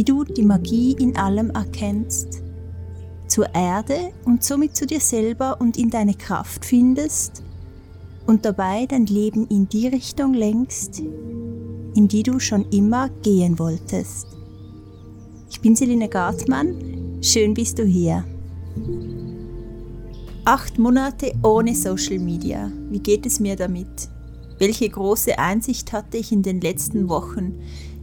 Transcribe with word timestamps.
wie 0.00 0.04
du 0.04 0.24
die 0.24 0.44
Magie 0.44 0.96
in 0.98 1.14
allem 1.18 1.50
erkennst, 1.50 2.42
zur 3.26 3.54
Erde 3.54 4.12
und 4.24 4.42
somit 4.42 4.74
zu 4.74 4.86
dir 4.86 4.98
selber 4.98 5.60
und 5.60 5.76
in 5.76 5.90
deine 5.90 6.14
Kraft 6.14 6.64
findest 6.64 7.42
und 8.26 8.46
dabei 8.46 8.86
dein 8.86 9.04
Leben 9.04 9.46
in 9.48 9.68
die 9.68 9.88
Richtung 9.88 10.32
lenkst, 10.32 11.00
in 11.00 12.08
die 12.08 12.22
du 12.22 12.40
schon 12.40 12.64
immer 12.70 13.10
gehen 13.10 13.58
wolltest. 13.58 14.26
Ich 15.50 15.60
bin 15.60 15.76
Selina 15.76 16.06
Gartmann, 16.06 17.18
schön 17.20 17.52
bist 17.52 17.78
du 17.78 17.84
hier. 17.84 18.24
Acht 20.46 20.78
Monate 20.78 21.34
ohne 21.42 21.74
Social 21.74 22.18
Media. 22.18 22.72
Wie 22.88 23.00
geht 23.00 23.26
es 23.26 23.38
mir 23.38 23.54
damit? 23.54 24.08
Welche 24.58 24.88
große 24.88 25.38
Einsicht 25.38 25.92
hatte 25.92 26.16
ich 26.16 26.32
in 26.32 26.42
den 26.42 26.62
letzten 26.62 27.10
Wochen? 27.10 27.60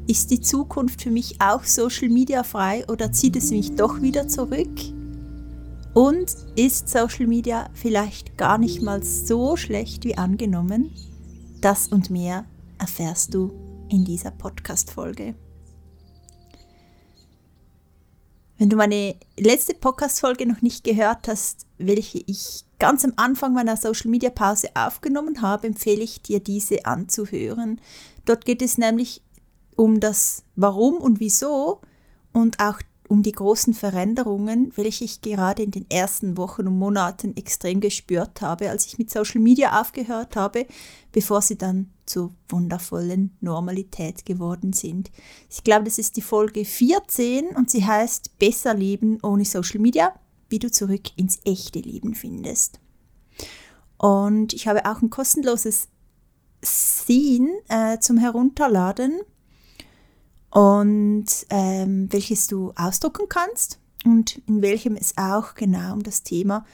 Ist 0.07 0.31
die 0.31 0.39
Zukunft 0.39 1.01
für 1.01 1.11
mich 1.11 1.41
auch 1.41 1.65
Social 1.65 2.07
Media 2.07 2.43
frei 2.43 2.85
oder 2.87 3.11
zieht 3.11 3.35
es 3.35 3.51
mich 3.51 3.75
doch 3.75 4.01
wieder 4.01 4.29
zurück? 4.29 4.79
Und 5.93 6.33
ist 6.55 6.87
Social 6.87 7.27
Media 7.27 7.69
vielleicht 7.73 8.37
gar 8.37 8.57
nicht 8.57 8.81
mal 8.81 9.03
so 9.03 9.57
schlecht 9.57 10.05
wie 10.05 10.17
angenommen? 10.17 10.91
Das 11.59 11.89
und 11.89 12.09
mehr 12.09 12.45
erfährst 12.77 13.33
du 13.33 13.51
in 13.89 14.05
dieser 14.05 14.31
Podcast-Folge. 14.31 15.35
Wenn 18.57 18.69
du 18.69 18.77
meine 18.77 19.15
letzte 19.37 19.73
Podcast-Folge 19.73 20.45
noch 20.45 20.61
nicht 20.61 20.85
gehört 20.85 21.27
hast, 21.27 21.67
welche 21.79 22.23
ich 22.27 22.63
ganz 22.79 23.03
am 23.03 23.11
Anfang 23.17 23.53
meiner 23.53 23.75
Social 23.75 24.09
Media 24.09 24.29
Pause 24.29 24.69
aufgenommen 24.73 25.41
habe, 25.41 25.67
empfehle 25.67 26.01
ich 26.01 26.21
dir, 26.21 26.39
diese 26.39 26.85
anzuhören. 26.85 27.81
Dort 28.23 28.45
geht 28.45 28.61
es 28.61 28.77
nämlich 28.77 29.21
um 29.77 30.01
das 30.01 30.43
Warum 30.57 30.95
und 30.95 31.21
Wieso 31.21 31.79
und 32.33 32.59
auch 32.59 32.79
um 33.07 33.23
die 33.23 33.31
großen 33.31 33.73
Veränderungen, 33.73 34.73
welche 34.75 35.05
ich 35.05 35.21
gerade 35.21 35.63
in 35.63 35.71
den 35.71 35.89
ersten 35.89 36.35
Wochen 36.35 36.67
und 36.67 36.77
Monaten 36.77 37.37
extrem 37.37 37.79
gespürt 37.79 38.41
habe, 38.41 38.69
als 38.69 38.85
ich 38.85 38.97
mit 38.97 39.09
Social 39.09 39.39
Media 39.39 39.79
aufgehört 39.79 40.35
habe, 40.35 40.65
bevor 41.13 41.41
sie 41.41 41.57
dann 41.57 41.89
zur 42.05 42.33
wundervollen 42.49 43.37
Normalität 43.39 44.25
geworden 44.25 44.73
sind. 44.73 45.09
Ich 45.49 45.63
glaube, 45.63 45.85
das 45.85 45.97
ist 45.99 46.17
die 46.17 46.21
Folge 46.21 46.65
14 46.65 47.47
und 47.55 47.69
sie 47.69 47.85
heißt 47.85 48.39
Besser 48.39 48.73
leben 48.73 49.19
ohne 49.23 49.45
Social 49.45 49.79
Media, 49.79 50.13
wie 50.49 50.59
du 50.59 50.69
zurück 50.69 51.11
ins 51.15 51.39
echte 51.45 51.79
Leben 51.79 52.13
findest. 52.13 52.79
Und 53.97 54.53
ich 54.53 54.67
habe 54.67 54.85
auch 54.85 55.01
ein 55.01 55.09
kostenloses 55.09 55.87
Scene 56.63 57.51
äh, 57.69 57.99
zum 57.99 58.17
Herunterladen 58.17 59.21
und 60.57 61.27
ähm, 61.51 62.11
welches 62.11 62.47
du 62.47 62.73
ausdrucken 62.75 63.29
kannst 63.29 63.77
und 64.03 64.41
in 64.47 64.63
welchem 64.63 64.95
es 64.95 65.15
auch 65.15 65.53
genau 65.53 65.93
um 65.93 66.01
das 66.01 66.23
Thema 66.23 66.65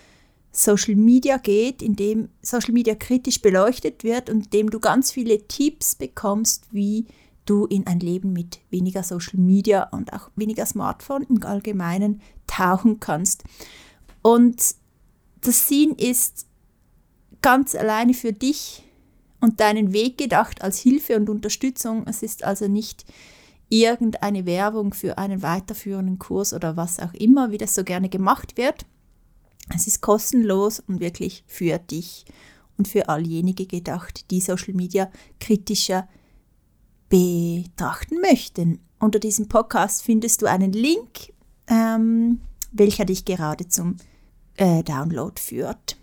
Social 0.54 0.96
Media 0.96 1.36
geht, 1.36 1.82
in 1.82 1.98
dem 1.98 2.30
Social 2.42 2.72
Media 2.72 2.96
kritisch 2.96 3.42
beleuchtet 3.42 4.06
wird 4.06 4.30
und 4.30 4.46
in 4.46 4.50
dem 4.52 4.70
du 4.70 4.80
ganz 4.80 5.12
viele 5.12 5.50
Tipps 5.50 5.96
bekommst, 5.96 6.68
wie 6.72 7.08
du 7.46 7.66
in 7.66 7.86
ein 7.86 8.00
Leben 8.00 8.32
mit 8.32 8.62
weniger 8.70 9.04
Social 9.04 9.38
Media 9.38 9.90
und 9.90 10.14
auch 10.14 10.30
weniger 10.38 10.66
Smartphone 10.66 11.24
im 11.24 11.44
Allgemeinen 11.44 12.22
tauchen 12.48 13.02
kannst. 13.02 13.44
Und 14.22 14.76
das 15.42 15.68
Scene 15.68 15.96
ist 15.98 16.48
ganz 17.42 17.76
alleine 17.76 18.14
für 18.14 18.32
dich 18.32 18.84
und 19.42 19.60
deinen 19.60 19.92
Weg 19.92 20.18
gedacht 20.18 20.62
als 20.62 20.80
Hilfe 20.80 21.18
und 21.18 21.30
Unterstützung. 21.30 22.08
Es 22.08 22.24
ist 22.24 22.46
also 22.46 22.70
nicht 22.70 23.04
irgendeine 23.70 24.46
Werbung 24.46 24.94
für 24.94 25.18
einen 25.18 25.42
weiterführenden 25.42 26.20
Kurs 26.20 26.54
oder 26.54 26.78
was 26.78 27.00
auch 27.00 27.14
immer, 27.14 27.52
wie 27.52 27.58
das 27.58 27.76
so 27.76 27.84
gerne 27.84 28.10
gemacht 28.10 28.58
wird. 28.58 28.86
Es 29.74 29.88
ist 29.88 30.02
kostenlos 30.02 30.80
und 30.80 31.00
wirklich 31.00 31.44
für 31.48 31.80
dich 31.80 32.26
und 32.78 32.88
für 32.88 33.10
all 33.10 33.26
jenige 33.26 33.66
gedacht, 33.66 34.30
die 34.32 34.42
Social 34.42 34.74
Media 34.74 35.10
kritischer 35.40 36.08
betrachten 37.10 38.20
möchten. 38.22 38.80
Unter 39.00 39.20
diesem 39.20 39.48
Podcast 39.48 40.04
findest 40.04 40.42
du 40.42 40.48
einen 40.48 40.74
Link, 40.74 41.34
ähm, 41.68 42.42
welcher 42.72 43.06
dich 43.06 43.26
gerade 43.26 43.68
zum 43.68 43.98
äh, 44.58 44.84
Download 44.84 45.40
führt. 45.40 45.98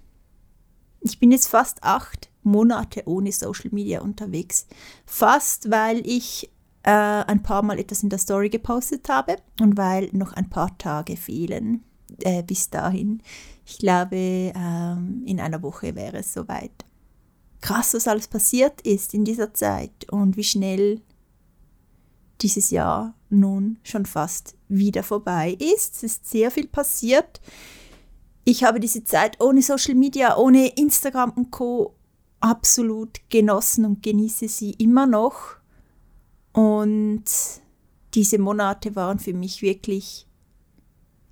Ich 1.01 1.19
bin 1.19 1.33
jetzt 1.33 1.49
fast 1.49 1.83
acht 1.83 2.31
Monate 2.43 3.03
ohne 3.07 3.33
Social 3.33 3.71
Media 3.73 4.01
unterwegs. 4.01 4.67
Fast, 5.07 5.71
weil 5.71 6.07
ich 6.07 6.51
äh, 6.83 6.91
ein 6.91 7.43
paar 7.43 7.63
Mal 7.63 7.79
etwas 7.79 8.03
in 8.03 8.09
der 8.09 8.19
Story 8.19 8.49
gepostet 8.49 9.09
habe 9.09 9.37
und 9.61 9.77
weil 9.77 10.09
noch 10.13 10.33
ein 10.33 10.49
paar 10.49 10.77
Tage 10.79 11.17
fehlen 11.17 11.85
äh, 12.21 12.43
bis 12.43 12.71
dahin. 12.71 13.23
Ich 13.67 13.79
glaube, 13.79 14.17
ähm, 14.17 15.23
in 15.27 15.41
einer 15.41 15.63
Woche 15.63 15.95
wäre 15.95 16.19
es 16.19 16.33
soweit. 16.33 16.85
Krass, 17.61 17.95
was 17.95 18.09
alles 18.09 18.29
passiert 18.29 18.81
ist 18.83 19.13
in 19.13 19.25
dieser 19.25 19.53
Zeit 19.53 20.11
und 20.11 20.37
wie 20.37 20.45
schnell 20.45 21.03
dieses 22.41 22.71
Jahr 22.71 23.15
nun 23.29 23.79
schon 23.83 24.07
fast 24.07 24.57
wieder 24.69 25.03
vorbei 25.03 25.57
ist. 25.59 25.97
Es 25.97 26.03
ist 26.03 26.31
sehr 26.31 26.51
viel 26.51 26.67
passiert. 26.69 27.41
Ich 28.45 28.65
habe 28.65 28.81
diese 28.81 29.05
Zeit 29.05 29.41
ohne 29.41 29.63
Social 29.63 29.95
Media, 29.95 30.37
ohne 30.37 30.69
Instagram 30.69 31.31
und 31.31 31.51
Co 31.51 31.95
absolut 32.41 33.21
genossen 33.29 33.85
und 33.85 34.03
genieße 34.03 34.49
sie 34.49 34.73
immer 34.73 35.07
noch. 35.07 35.60
Und 36.53 37.25
diese 38.15 38.39
Monate 38.39 38.97
waren 38.97 39.19
für 39.19 39.35
mich 39.35 39.63
wirklich 39.63 40.27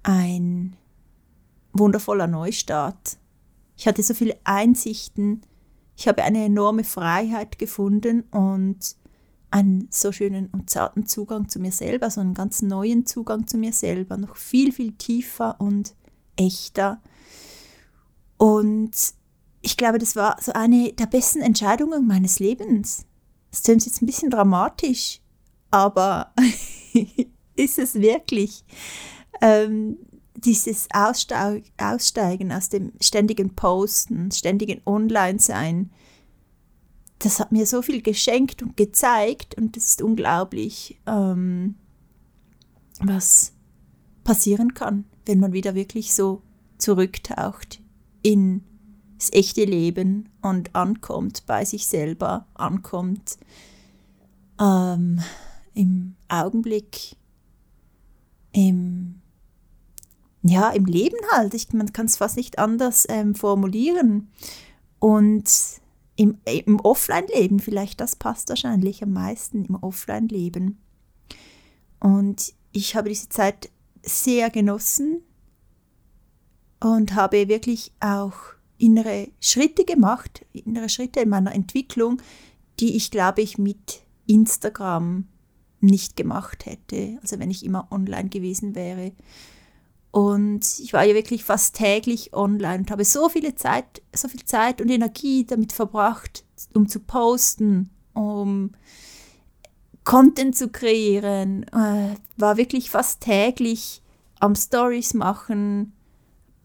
ein 0.03 0.77
wundervoller 1.73 2.27
Neustart. 2.27 3.19
Ich 3.77 3.87
hatte 3.87 4.03
so 4.03 4.15
viele 4.15 4.37
Einsichten, 4.45 5.43
ich 5.97 6.07
habe 6.07 6.23
eine 6.23 6.45
enorme 6.45 6.85
Freiheit 6.85 7.59
gefunden 7.59 8.23
und 8.31 8.97
einen 9.51 9.89
so 9.91 10.13
schönen 10.13 10.47
und 10.53 10.71
zarten 10.71 11.07
Zugang 11.07 11.49
zu 11.49 11.59
mir 11.59 11.73
selber, 11.73 12.11
so 12.11 12.21
einen 12.21 12.35
ganz 12.35 12.63
neuen 12.63 13.07
Zugang 13.07 13.47
zu 13.47 13.59
mir 13.59 13.73
selber, 13.73 14.17
noch 14.17 14.37
viel, 14.37 14.73
viel 14.73 14.93
tiefer 14.93 15.61
und 15.61 15.95
echter. 16.37 17.01
Und 18.37 18.93
ich 19.61 19.77
glaube, 19.77 19.99
das 19.99 20.15
war 20.17 20.37
so 20.41 20.53
eine 20.53 20.93
der 20.93 21.07
besten 21.07 21.41
Entscheidungen 21.41 22.07
meines 22.07 22.39
Lebens. 22.39 23.07
Das 23.51 23.63
klingt 23.63 23.85
jetzt 23.87 24.03
ein 24.03 24.07
bisschen 24.07 24.31
dramatisch, 24.31 25.21
aber 25.71 26.33
ist 27.57 27.79
es 27.79 27.95
wirklich? 27.95 28.65
Ähm, 29.41 29.97
dieses 30.35 30.89
Aussteig 30.93 31.65
Aussteigen 31.79 32.53
aus 32.53 32.69
dem 32.69 32.93
ständigen 33.01 33.55
Posten, 33.55 34.31
ständigen 34.31 34.81
Online-Sein, 34.87 35.91
das 37.19 37.41
hat 37.41 37.51
mir 37.51 37.67
so 37.67 37.83
viel 37.83 38.03
geschenkt 38.03 38.63
und 38.63 38.77
gezeigt 38.77 39.57
und 39.57 39.77
es 39.77 39.89
ist 39.91 40.03
unglaublich, 40.03 41.01
ähm, 41.07 41.75
was 43.01 43.53
passieren 44.23 44.75
kann, 44.75 45.05
wenn 45.27 45.41
man 45.41 45.53
wieder 45.53 45.75
wirklich 45.75 46.15
so 46.15 46.43
zurücktaucht 46.79 47.81
in 48.23 48.63
das 49.19 49.33
echte 49.33 49.65
Leben 49.65 50.29
und 50.43 50.75
ankommt 50.75 51.45
bei 51.47 51.65
sich 51.65 51.87
selber, 51.87 52.47
ankommt 52.55 53.37
ähm, 54.61 55.21
im 55.75 56.15
Augenblick, 56.29 57.17
im, 58.53 59.21
ja, 60.43 60.71
im 60.71 60.87
Leben 60.87 61.19
halt. 61.33 61.55
Ich, 61.55 61.73
man 61.73 61.93
kann 61.93 62.07
es 62.07 62.17
fast 62.17 62.37
nicht 62.37 62.59
anders 62.59 63.07
ähm, 63.09 63.35
formulieren. 63.35 64.31
Und 65.01 65.51
im, 66.17 66.39
im 66.45 66.81
Offline-Leben, 66.81 67.61
vielleicht 67.61 68.01
das 68.01 68.17
passt 68.17 68.49
wahrscheinlich 68.49 69.03
am 69.03 69.13
meisten, 69.13 69.65
im 69.65 69.77
Offline-Leben. 69.77 70.79
Und 72.01 72.55
ich 72.73 72.95
habe 72.95 73.09
diese 73.09 73.29
Zeit 73.29 73.71
sehr 74.03 74.51
genossen 74.51 75.23
und 76.81 77.15
habe 77.15 77.49
wirklich 77.49 77.93
auch 78.01 78.58
innere 78.79 79.29
Schritte 79.41 79.85
gemacht, 79.85 80.47
innere 80.53 80.89
Schritte 80.89 81.21
in 81.21 81.29
meiner 81.29 81.55
Entwicklung, 81.55 82.23
die 82.81 82.97
ich, 82.97 83.11
glaube 83.11 83.43
ich, 83.43 83.59
mit 83.59 84.03
Instagram 84.27 85.27
nicht 85.81 86.17
gemacht 86.17 86.67
hätte, 86.67 87.19
also 87.23 87.39
wenn 87.39 87.51
ich 87.51 87.65
immer 87.65 87.89
online 87.91 88.29
gewesen 88.29 88.75
wäre. 88.75 89.13
Und 90.11 90.81
ich 90.81 90.93
war 90.93 91.05
ja 91.05 91.15
wirklich 91.15 91.45
fast 91.45 91.77
täglich 91.77 92.35
online 92.35 92.79
und 92.79 92.91
habe 92.91 93.05
so 93.05 93.29
viele 93.29 93.55
Zeit, 93.55 94.03
so 94.15 94.29
viel 94.29 94.45
Zeit 94.45 94.81
und 94.81 94.91
Energie 94.91 95.45
damit 95.45 95.73
verbracht, 95.73 96.45
um 96.75 96.89
zu 96.89 97.01
posten, 97.01 97.91
um 98.15 98.73
Content 100.05 100.57
zu 100.57 100.69
kreieren. 100.69 101.65
Äh, 101.65 102.17
war 102.37 102.57
wirklich 102.57 102.91
fast 102.91 103.21
täglich 103.21 104.03
am 104.41 104.55
Stories 104.55 105.15
machen, 105.15 105.93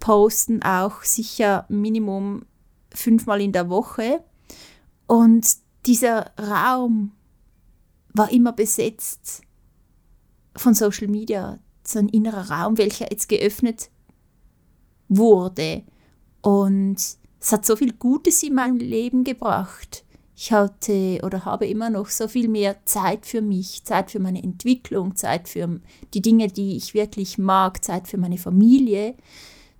posten 0.04 0.62
auch 0.64 1.02
sicher 1.04 1.66
Minimum 1.70 2.46
fünfmal 2.94 3.40
in 3.40 3.54
der 3.54 3.70
Woche. 3.70 4.22
Und 5.08 5.48
dieser 5.86 6.32
Raum 6.38 7.14
war 8.14 8.30
immer 8.30 8.52
besetzt 8.52 9.44
von 10.58 10.74
Social 10.74 11.08
Media, 11.08 11.58
so 11.88 12.00
ein 12.00 12.10
innerer 12.10 12.52
Raum, 12.52 12.78
welcher 12.78 13.10
jetzt 13.12 13.30
geöffnet 13.30 13.90
wurde. 15.08 15.84
Und 16.42 16.98
es 17.40 17.52
hat 17.54 17.66
so 17.66 17.78
viel 17.78 17.94
Gutes 17.94 18.44
in 18.44 18.56
meinem 18.56 18.80
Leben 18.80 19.24
gebracht. 19.24 20.04
Ich 20.36 20.52
hatte 20.52 21.22
oder 21.24 21.46
habe 21.46 21.66
immer 21.66 21.90
noch 21.90 22.08
so 22.10 22.28
viel 22.28 22.50
mehr 22.50 22.86
Zeit 22.86 23.26
für 23.26 23.42
mich, 23.42 23.86
Zeit 23.86 24.12
für 24.12 24.20
meine 24.20 24.44
Entwicklung, 24.44 25.16
Zeit 25.16 25.48
für 25.48 25.80
die 26.14 26.22
Dinge, 26.22 26.50
die 26.50 26.76
ich 26.76 26.94
wirklich 26.94 27.38
mag, 27.38 27.86
Zeit 27.86 28.10
für 28.10 28.18
meine 28.18 28.38
Familie, 28.38 29.16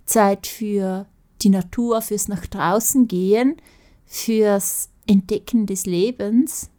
Zeit 0.06 0.48
für 0.48 1.08
die 1.42 1.50
Natur, 1.50 2.02
fürs 2.02 2.28
nach 2.28 2.46
draußen 2.46 3.08
gehen, 3.08 3.58
fürs 4.06 4.90
Entdecken 5.08 5.66
des 5.66 5.86
Lebens. 5.86 6.70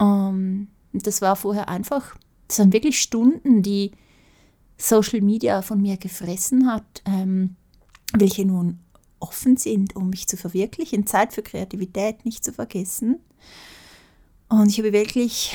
Ähm, 0.00 0.68
das 0.92 1.20
war 1.20 1.36
vorher 1.36 1.68
einfach, 1.68 2.16
das 2.46 2.58
waren 2.58 2.72
wirklich 2.72 3.00
Stunden, 3.00 3.62
die 3.62 3.92
Social 4.76 5.20
Media 5.20 5.62
von 5.62 5.80
mir 5.82 5.96
gefressen 5.96 6.70
hat, 6.70 7.02
ähm, 7.04 7.56
welche 8.12 8.44
nun 8.44 8.78
offen 9.20 9.56
sind, 9.56 9.96
um 9.96 10.10
mich 10.10 10.28
zu 10.28 10.36
verwirklichen, 10.36 11.06
Zeit 11.06 11.32
für 11.32 11.42
Kreativität 11.42 12.24
nicht 12.24 12.44
zu 12.44 12.52
vergessen. 12.52 13.18
Und 14.48 14.68
ich 14.70 14.78
habe 14.78 14.92
wirklich 14.92 15.54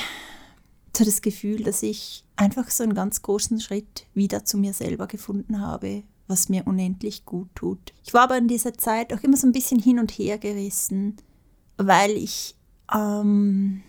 so 0.96 1.04
das 1.04 1.22
Gefühl, 1.22 1.62
dass 1.64 1.82
ich 1.82 2.24
einfach 2.36 2.70
so 2.70 2.84
einen 2.84 2.94
ganz 2.94 3.22
großen 3.22 3.60
Schritt 3.60 4.06
wieder 4.14 4.44
zu 4.44 4.58
mir 4.58 4.72
selber 4.72 5.06
gefunden 5.06 5.60
habe, 5.60 6.04
was 6.26 6.48
mir 6.48 6.66
unendlich 6.66 7.24
gut 7.24 7.48
tut. 7.54 7.92
Ich 8.04 8.14
war 8.14 8.22
aber 8.22 8.38
in 8.38 8.48
dieser 8.48 8.74
Zeit 8.74 9.12
auch 9.12 9.22
immer 9.22 9.36
so 9.36 9.46
ein 9.46 9.52
bisschen 9.52 9.80
hin 9.80 9.98
und 9.98 10.10
her 10.12 10.38
gerissen, 10.38 11.16
weil 11.76 12.12
ich 12.12 12.56
ähm, 12.94 13.82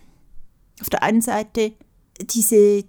auf 0.80 0.90
der 0.90 1.02
einen 1.02 1.22
Seite 1.22 1.72
diese 2.20 2.84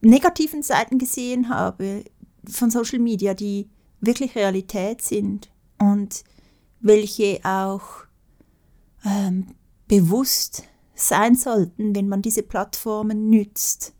negativen 0.00 0.62
Seiten 0.62 0.98
gesehen 0.98 1.48
habe 1.48 2.04
von 2.48 2.70
Social 2.70 2.98
Media, 2.98 3.34
die 3.34 3.68
wirklich 4.00 4.34
Realität 4.34 5.02
sind 5.02 5.50
und 5.78 6.24
welche 6.80 7.40
auch 7.44 8.04
ähm, 9.04 9.54
bewusst 9.88 10.64
sein 10.94 11.34
sollten, 11.34 11.94
wenn 11.94 12.08
man 12.08 12.22
diese 12.22 12.42
Plattformen 12.42 13.30
nützt. 13.30 13.94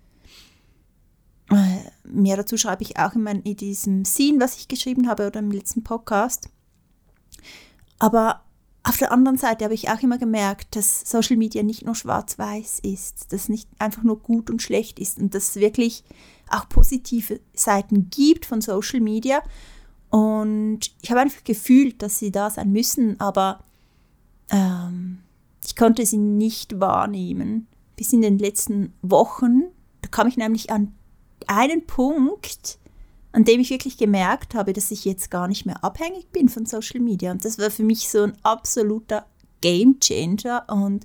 Mehr 2.05 2.37
dazu 2.37 2.57
schreibe 2.57 2.83
ich 2.83 2.99
auch 2.99 3.15
in, 3.15 3.23
mein, 3.23 3.43
in 3.43 3.57
diesem 3.57 4.05
Scene, 4.05 4.41
was 4.41 4.57
ich 4.57 4.69
geschrieben 4.69 5.09
habe 5.09 5.27
oder 5.27 5.41
im 5.41 5.51
letzten 5.51 5.83
Podcast. 5.83 6.49
Aber 7.99 8.43
auf 8.85 8.97
der 8.97 9.13
anderen 9.13 9.39
Seite 9.39 9.65
habe 9.65 9.75
ich 9.75 9.91
auch 9.91 10.01
immer 10.01 10.19
gemerkt, 10.19 10.75
dass 10.75 11.09
Social 11.09 11.37
Media 11.37 11.63
nicht 11.63 11.85
nur 11.85 11.95
schwarz-weiß 11.95 12.81
ist, 12.81 13.33
dass 13.33 13.49
nicht 13.49 13.69
einfach 13.79 14.03
nur 14.03 14.19
gut 14.19 14.51
und 14.51 14.61
schlecht 14.61 14.99
ist 14.99 15.19
und 15.19 15.35
dass 15.35 15.51
es 15.51 15.57
wirklich 15.57 16.03
auch 16.49 16.69
positive 16.69 17.41
Seiten 17.55 18.11
gibt 18.11 18.45
von 18.45 18.61
Social 18.61 19.01
Media. 19.01 19.43
Und 20.11 20.81
ich 21.01 21.11
habe 21.11 21.21
einfach 21.21 21.45
gefühlt, 21.45 22.03
dass 22.03 22.19
sie 22.19 22.33
da 22.33 22.51
sein 22.51 22.73
müssen, 22.73 23.21
aber 23.21 23.65
ähm, 24.51 25.19
ich 25.65 25.77
konnte 25.77 26.05
sie 26.05 26.19
nicht 26.19 26.81
wahrnehmen. 26.81 27.69
Bis 27.97 28.13
in 28.13 28.21
den 28.21 28.39
letzten 28.39 28.93
Wochen, 29.01 29.63
da 30.03 30.09
kam 30.09 30.27
ich 30.27 30.37
nämlich 30.37 30.71
an 30.71 30.93
einen 31.49 31.87
Punkt, 31.87 32.79
an 33.33 33.45
dem 33.45 33.61
ich 33.61 33.71
wirklich 33.71 33.97
gemerkt 33.97 34.55
habe, 34.55 34.73
dass 34.73 34.91
ich 34.91 35.05
jetzt 35.05 35.31
gar 35.31 35.49
nicht 35.49 35.65
mehr 35.65 35.83
abhängig 35.83 36.31
bin 36.31 36.49
von 36.49 36.67
Social 36.67 37.01
Media. 37.01 37.33
Und 37.33 37.45
das 37.45 37.59
war 37.59 37.71
für 37.71 37.85
mich 37.85 38.09
so 38.09 38.23
ein 38.23 38.37
absoluter 38.43 39.27
Game 39.61 39.99
Changer 40.01 40.67
und 40.69 41.05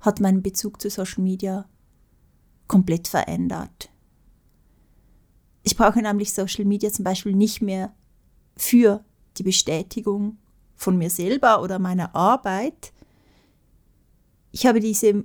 hat 0.00 0.20
meinen 0.20 0.42
Bezug 0.42 0.80
zu 0.80 0.90
Social 0.90 1.22
Media 1.22 1.66
komplett 2.66 3.08
verändert. 3.08 3.90
Ich 5.62 5.76
brauche 5.76 6.00
nämlich 6.00 6.32
Social 6.32 6.64
Media 6.64 6.90
zum 6.90 7.04
Beispiel 7.04 7.34
nicht 7.34 7.62
mehr 7.62 7.94
für 8.56 9.04
die 9.38 9.44
Bestätigung 9.44 10.38
von 10.74 10.98
mir 10.98 11.10
selber 11.10 11.62
oder 11.62 11.78
meiner 11.78 12.14
Arbeit. 12.14 12.92
Ich 14.50 14.66
habe 14.66 14.80
diese 14.80 15.24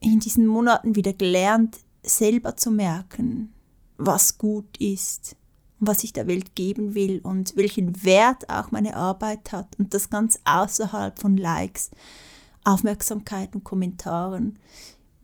in 0.00 0.18
diesen 0.18 0.46
Monaten 0.46 0.96
wieder 0.96 1.12
gelernt, 1.12 1.78
selber 2.02 2.56
zu 2.56 2.70
merken, 2.70 3.52
was 4.06 4.38
gut 4.38 4.76
ist 4.78 5.36
was 5.84 6.04
ich 6.04 6.12
der 6.12 6.28
Welt 6.28 6.54
geben 6.54 6.94
will 6.94 7.20
und 7.24 7.56
welchen 7.56 8.04
Wert 8.04 8.48
auch 8.48 8.70
meine 8.70 8.96
Arbeit 8.96 9.50
hat 9.50 9.76
und 9.78 9.92
das 9.92 10.10
ganz 10.10 10.38
außerhalb 10.44 11.18
von 11.18 11.36
Likes, 11.36 11.90
Aufmerksamkeit 12.62 13.54
und 13.56 13.64
Kommentaren. 13.64 14.60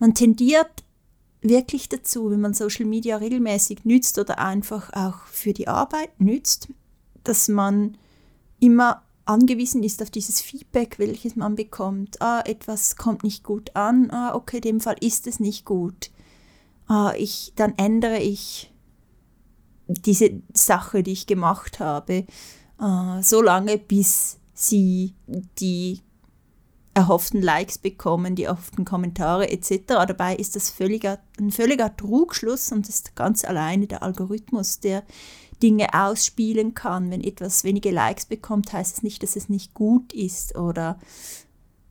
Man 0.01 0.15
tendiert 0.15 0.83
wirklich 1.41 1.89
dazu, 1.89 2.33
wenn 2.33 2.41
man 2.41 2.55
Social 2.55 2.87
Media 2.87 3.19
regelmäßig 3.19 3.85
nützt 3.85 4.19
oder 4.19 4.41
einfach 4.41 4.93
auch 4.95 5.21
für 5.27 5.53
die 5.53 5.69
Arbeit 5.69 6.21
nützt, 6.21 6.69
dass 7.23 7.47
man 7.47 7.97
immer 8.59 9.03
angewiesen 9.27 9.85
ist 9.85 10.03
auf 10.03 10.11
dieses 10.11 10.41
Feedback, 10.41 10.99
welches 10.99 11.37
man 11.37 11.55
bekommt. 11.55 12.21
Ah, 12.21 12.43
etwas 12.45 12.97
kommt 12.97 13.23
nicht 13.23 13.45
gut 13.45 13.77
an. 13.77 14.11
Ah, 14.11 14.35
okay, 14.35 14.57
in 14.57 14.63
dem 14.63 14.81
Fall 14.81 14.97
ist 15.01 15.29
es 15.29 15.39
nicht 15.39 15.65
gut. 15.65 16.11
Ah, 16.89 17.13
ich, 17.17 17.53
dann 17.55 17.75
ändere 17.77 18.19
ich 18.19 18.73
diese 19.87 20.43
Sache, 20.53 21.03
die 21.03 21.13
ich 21.13 21.27
gemacht 21.27 21.81
habe, 21.81 22.25
äh, 22.81 23.23
so 23.23 23.43
lange, 23.43 23.79
bis 23.79 24.39
sie 24.55 25.15
die 25.61 26.01
erhofften 26.95 27.41
Likes 27.43 27.79
bekommen, 27.79 28.35
die 28.35 28.45
erhofften 28.45 28.85
Kommentare 28.85 29.51
etc. 29.51 29.83
Dabei 29.87 30.35
ist 30.35 30.57
das 30.57 30.71
völliger, 30.71 31.21
ein 31.39 31.53
völliger 31.53 31.97
Trugschluss 31.97 32.73
und 32.73 32.89
ist 32.89 33.15
ganz 33.15 33.45
alleine 33.45 33.87
der 33.87 34.03
Algorithmus, 34.03 34.81
der 34.81 35.05
Dinge 35.63 35.95
ausspielen 35.95 36.75
kann. 36.75 37.11
Wenn 37.11 37.23
etwas 37.23 37.63
wenige 37.65 37.91
Likes 37.93 38.27
bekommt, 38.27 38.73
heißt 38.73 38.97
es 38.97 39.03
nicht, 39.03 39.23
dass 39.23 39.37
es 39.37 39.49
nicht 39.49 39.75
gut 39.75 40.13
ist 40.13 40.57
oder 40.57 40.99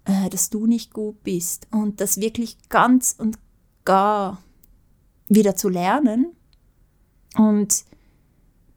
äh, 0.05 0.29
dass 0.29 0.50
du 0.50 0.67
nicht 0.67 0.93
gut 0.93 1.24
bist. 1.24 1.67
Und 1.72 2.01
das 2.01 2.19
wirklich 2.19 2.57
ganz 2.67 3.15
und 3.17 3.39
gar 3.86 4.39
wieder 5.29 5.55
zu 5.55 5.69
lernen 5.69 6.36
und 7.36 7.84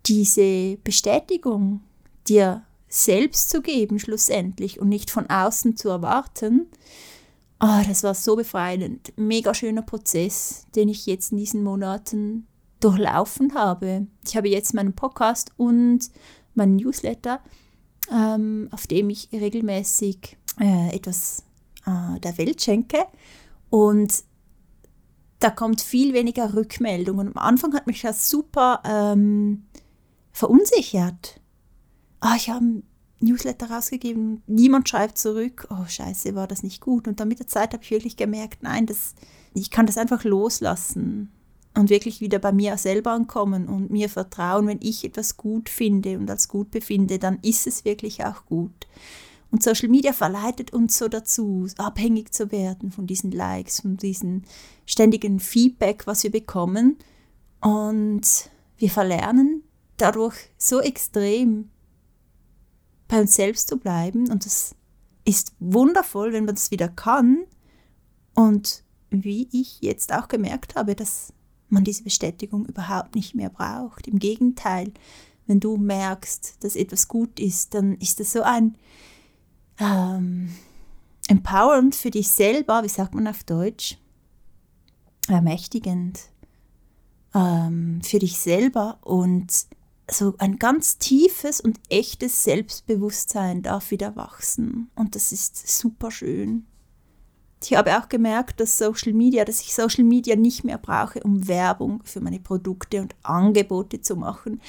diese 0.06 0.76
Bestätigung 0.82 1.80
dir 2.28 2.64
selbst 2.88 3.50
zu 3.50 3.62
geben, 3.62 3.98
schlussendlich, 3.98 4.80
und 4.80 4.88
nicht 4.88 5.10
von 5.10 5.28
außen 5.28 5.76
zu 5.76 5.88
erwarten, 5.88 6.66
oh, 7.60 7.80
das 7.86 8.02
war 8.02 8.14
so 8.14 8.36
befreiend. 8.36 9.12
Mega 9.16 9.54
schöner 9.54 9.82
Prozess, 9.82 10.66
den 10.74 10.88
ich 10.88 11.06
jetzt 11.06 11.32
in 11.32 11.38
diesen 11.38 11.62
Monaten 11.62 12.46
durchlaufen 12.80 13.54
habe. 13.54 14.06
Ich 14.26 14.36
habe 14.36 14.48
jetzt 14.48 14.74
meinen 14.74 14.94
Podcast 14.94 15.52
und 15.56 16.10
meinen 16.54 16.76
Newsletter, 16.76 17.40
ähm, 18.10 18.68
auf 18.72 18.86
dem 18.86 19.10
ich 19.10 19.28
regelmäßig 19.32 20.36
äh, 20.58 20.96
etwas 20.96 21.44
äh, 21.86 22.18
der 22.20 22.38
Welt 22.38 22.62
schenke. 22.62 23.04
Und 23.68 24.24
da 25.40 25.50
kommt 25.50 25.80
viel 25.80 26.12
weniger 26.12 26.54
Rückmeldung. 26.54 27.18
Und 27.18 27.28
am 27.28 27.42
Anfang 27.42 27.74
hat 27.74 27.86
mich 27.86 28.02
das 28.02 28.28
super 28.28 28.82
ähm, 28.84 29.64
verunsichert. 30.32 31.40
Ah, 32.20 32.34
ich 32.36 32.50
habe 32.50 32.64
ein 32.64 32.82
Newsletter 33.20 33.70
rausgegeben, 33.70 34.42
niemand 34.46 34.88
schreibt 34.88 35.18
zurück. 35.18 35.66
Oh, 35.70 35.86
scheiße, 35.86 36.34
war 36.34 36.46
das 36.46 36.62
nicht 36.62 36.80
gut. 36.80 37.08
Und 37.08 37.20
dann 37.20 37.28
mit 37.28 37.38
der 37.38 37.46
Zeit 37.46 37.72
habe 37.72 37.82
ich 37.82 37.90
wirklich 37.90 38.16
gemerkt, 38.16 38.62
nein, 38.62 38.86
das, 38.86 39.14
ich 39.54 39.70
kann 39.70 39.86
das 39.86 39.98
einfach 39.98 40.24
loslassen 40.24 41.32
und 41.74 41.90
wirklich 41.90 42.20
wieder 42.20 42.38
bei 42.38 42.52
mir 42.52 42.76
selber 42.76 43.12
ankommen 43.12 43.68
und 43.68 43.90
mir 43.90 44.08
vertrauen, 44.08 44.66
wenn 44.66 44.80
ich 44.82 45.04
etwas 45.04 45.36
gut 45.36 45.68
finde 45.68 46.18
und 46.18 46.30
als 46.30 46.48
gut 46.48 46.70
befinde, 46.70 47.18
dann 47.18 47.38
ist 47.42 47.66
es 47.66 47.84
wirklich 47.84 48.24
auch 48.24 48.44
gut. 48.46 48.86
Und 49.50 49.62
Social 49.62 49.88
Media 49.88 50.12
verleitet 50.12 50.72
uns 50.72 50.96
so 50.96 51.08
dazu, 51.08 51.66
abhängig 51.76 52.32
zu 52.32 52.52
werden 52.52 52.92
von 52.92 53.06
diesen 53.06 53.32
Likes, 53.32 53.80
von 53.80 53.96
diesem 53.96 54.42
ständigen 54.86 55.40
Feedback, 55.40 56.06
was 56.06 56.22
wir 56.22 56.30
bekommen. 56.30 56.98
Und 57.60 58.50
wir 58.76 58.90
verlernen 58.90 59.62
dadurch 59.96 60.36
so 60.56 60.80
extrem 60.80 61.70
bei 63.08 63.20
uns 63.20 63.34
selbst 63.34 63.68
zu 63.68 63.76
bleiben. 63.76 64.30
Und 64.30 64.46
das 64.46 64.74
ist 65.24 65.52
wundervoll, 65.58 66.32
wenn 66.32 66.44
man 66.44 66.54
das 66.54 66.70
wieder 66.70 66.88
kann 66.88 67.44
und 68.34 68.84
wie 69.10 69.48
ich 69.52 69.80
jetzt 69.80 70.12
auch 70.12 70.28
gemerkt 70.28 70.76
habe, 70.76 70.94
dass 70.94 71.32
man 71.68 71.84
diese 71.84 72.04
Bestätigung 72.04 72.66
überhaupt 72.66 73.14
nicht 73.14 73.34
mehr 73.34 73.50
braucht. 73.50 74.06
Im 74.06 74.18
Gegenteil, 74.18 74.92
wenn 75.46 75.60
du 75.60 75.76
merkst, 75.76 76.56
dass 76.60 76.76
etwas 76.76 77.08
gut 77.08 77.40
ist, 77.40 77.74
dann 77.74 77.96
ist 77.96 78.20
das 78.20 78.32
so 78.32 78.42
ein 78.42 78.76
ähm, 79.80 80.54
empowernd 81.28 81.94
für 81.94 82.10
dich 82.10 82.28
selber, 82.28 82.82
wie 82.82 82.88
sagt 82.88 83.14
man 83.14 83.26
auf 83.26 83.44
Deutsch? 83.44 83.98
Ermächtigend 85.28 86.20
ähm, 87.34 88.00
für 88.02 88.18
dich 88.18 88.38
selber 88.38 88.98
und 89.02 89.66
so 90.10 90.34
ein 90.38 90.58
ganz 90.58 90.98
tiefes 90.98 91.60
und 91.60 91.78
echtes 91.88 92.42
Selbstbewusstsein 92.42 93.62
darf 93.62 93.90
wieder 93.90 94.16
wachsen 94.16 94.90
und 94.96 95.14
das 95.14 95.32
ist 95.32 95.68
super 95.68 96.10
schön. 96.10 96.66
Ich 97.62 97.74
habe 97.74 97.98
auch 97.98 98.08
gemerkt, 98.08 98.58
dass 98.58 98.78
Social 98.78 99.12
Media, 99.12 99.44
dass 99.44 99.60
ich 99.60 99.74
Social 99.74 100.02
Media 100.02 100.34
nicht 100.34 100.64
mehr 100.64 100.78
brauche, 100.78 101.20
um 101.20 101.46
Werbung 101.46 102.02
für 102.04 102.20
meine 102.20 102.40
Produkte 102.40 103.02
und 103.02 103.14
Angebote 103.22 104.00
zu 104.00 104.16
machen. 104.16 104.60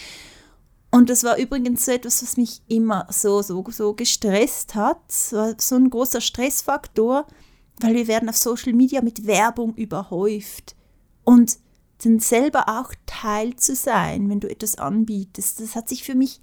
Und 0.91 1.09
das 1.09 1.23
war 1.23 1.37
übrigens 1.37 1.85
so 1.85 1.91
etwas, 1.93 2.21
was 2.21 2.35
mich 2.35 2.61
immer 2.67 3.07
so, 3.09 3.41
so, 3.41 3.65
so 3.69 3.93
gestresst 3.93 4.75
hat. 4.75 4.99
So, 5.09 5.37
ein 5.37 5.89
großer 5.89 6.19
Stressfaktor, 6.19 7.25
weil 7.79 7.95
wir 7.95 8.07
werden 8.07 8.27
auf 8.27 8.35
Social 8.35 8.73
Media 8.73 9.01
mit 9.01 9.25
Werbung 9.25 9.73
überhäuft. 9.75 10.75
Und 11.23 11.57
dann 12.03 12.19
selber 12.19 12.67
auch 12.67 12.93
Teil 13.05 13.55
zu 13.55 13.75
sein, 13.75 14.29
wenn 14.29 14.41
du 14.41 14.49
etwas 14.49 14.77
anbietest, 14.77 15.61
das 15.61 15.75
hat 15.75 15.87
sich 15.87 16.03
für 16.03 16.15
mich 16.15 16.41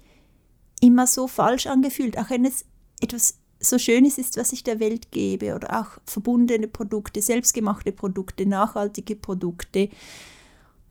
immer 0.81 1.05
so 1.05 1.27
falsch 1.27 1.67
angefühlt, 1.67 2.17
auch 2.17 2.29
wenn 2.29 2.45
es 2.45 2.65
etwas 3.01 3.35
so 3.59 3.77
Schönes 3.77 4.17
ist, 4.17 4.37
was 4.37 4.53
ich 4.53 4.63
der 4.63 4.79
Welt 4.79 5.11
gebe 5.11 5.53
oder 5.53 5.81
auch 5.81 5.99
verbundene 6.05 6.67
Produkte, 6.67 7.21
selbstgemachte 7.21 7.91
Produkte, 7.91 8.45
nachhaltige 8.45 9.17
Produkte. 9.17 9.89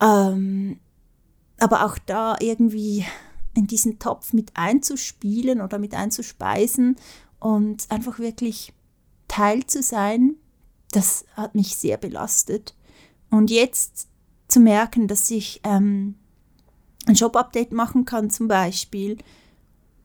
Ähm, 0.02 0.78
aber 1.58 1.86
auch 1.86 1.96
da 1.98 2.36
irgendwie 2.40 3.06
in 3.58 3.66
diesen 3.66 3.98
Topf 3.98 4.32
mit 4.32 4.52
einzuspielen 4.54 5.60
oder 5.60 5.78
mit 5.78 5.92
einzuspeisen 5.94 6.96
und 7.40 7.90
einfach 7.90 8.20
wirklich 8.20 8.72
Teil 9.26 9.66
zu 9.66 9.82
sein, 9.82 10.36
das 10.92 11.24
hat 11.34 11.54
mich 11.54 11.76
sehr 11.76 11.96
belastet. 11.96 12.74
Und 13.30 13.50
jetzt 13.50 14.06
zu 14.46 14.60
merken, 14.60 15.08
dass 15.08 15.30
ich 15.30 15.60
ähm, 15.64 16.14
ein 17.06 17.16
Shop-Update 17.16 17.72
machen 17.72 18.04
kann 18.04 18.30
zum 18.30 18.46
Beispiel 18.46 19.18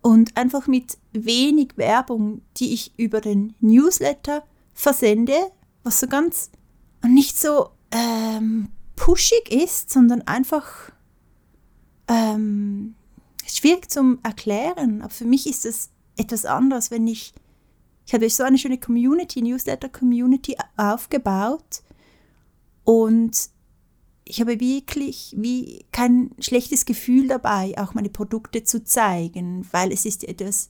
und 0.02 0.36
einfach 0.36 0.68
mit 0.68 0.98
wenig 1.12 1.78
Werbung, 1.78 2.42
die 2.58 2.74
ich 2.74 2.98
über 2.98 3.22
den 3.22 3.54
Newsletter 3.60 4.44
versende, 4.74 5.38
was 5.84 6.00
so 6.00 6.08
ganz 6.08 6.50
nicht 7.06 7.40
so 7.40 7.70
ähm, 7.92 8.70
pushig 8.96 9.52
ist, 9.52 9.92
sondern 9.92 10.24
einfach 10.24 10.92
ähm, 12.08 12.96
schwierig 13.58 13.90
zum 13.90 14.20
Erklären. 14.24 15.02
Aber 15.02 15.14
für 15.14 15.26
mich 15.26 15.48
ist 15.48 15.66
es 15.66 15.90
etwas 16.18 16.46
anderes, 16.46 16.92
wenn 16.92 17.08
ich, 17.08 17.34
ich 18.06 18.14
habe 18.14 18.30
so 18.30 18.44
eine 18.44 18.58
schöne 18.58 18.78
Community, 18.78 19.42
Newsletter-Community 19.42 20.58
aufgebaut 20.78 21.84
und 22.84 23.50
ich 24.26 24.40
habe 24.40 24.60
wirklich 24.60 25.36
wie 25.38 25.86
kein 25.92 26.32
schlechtes 26.40 26.86
Gefühl 26.86 27.28
dabei, 27.28 27.74
auch 27.78 27.94
meine 27.94 28.10
Produkte 28.10 28.64
zu 28.64 28.84
zeigen, 28.84 29.68
weil 29.72 29.92
es 29.92 30.06
ist 30.06 30.24
etwas 30.24 30.70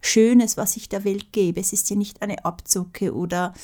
Schönes, 0.00 0.56
was 0.56 0.76
ich 0.76 0.88
der 0.88 1.04
Welt 1.04 1.32
gebe. 1.32 1.60
Es 1.60 1.72
ist 1.72 1.88
ja 1.90 1.96
nicht 1.96 2.22
eine 2.22 2.44
Abzucke 2.44 3.14
oder 3.14 3.54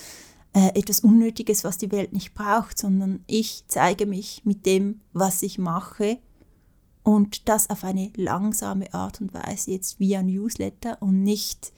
äh, 0.54 0.78
etwas 0.78 1.00
Unnötiges, 1.00 1.64
was 1.64 1.78
die 1.78 1.90
Welt 1.90 2.12
nicht 2.12 2.34
braucht, 2.34 2.78
sondern 2.78 3.24
ich 3.26 3.64
zeige 3.66 4.06
mich 4.06 4.42
mit 4.44 4.66
dem, 4.66 5.00
was 5.12 5.42
ich 5.42 5.58
mache 5.58 6.18
und 7.02 7.48
das 7.48 7.70
auf 7.70 7.84
eine 7.84 8.10
langsame 8.16 8.92
Art 8.94 9.20
und 9.20 9.34
Weise, 9.34 9.72
jetzt 9.72 9.98
via 9.98 10.22
Newsletter 10.22 10.98
und 11.00 11.22
nicht 11.22 11.72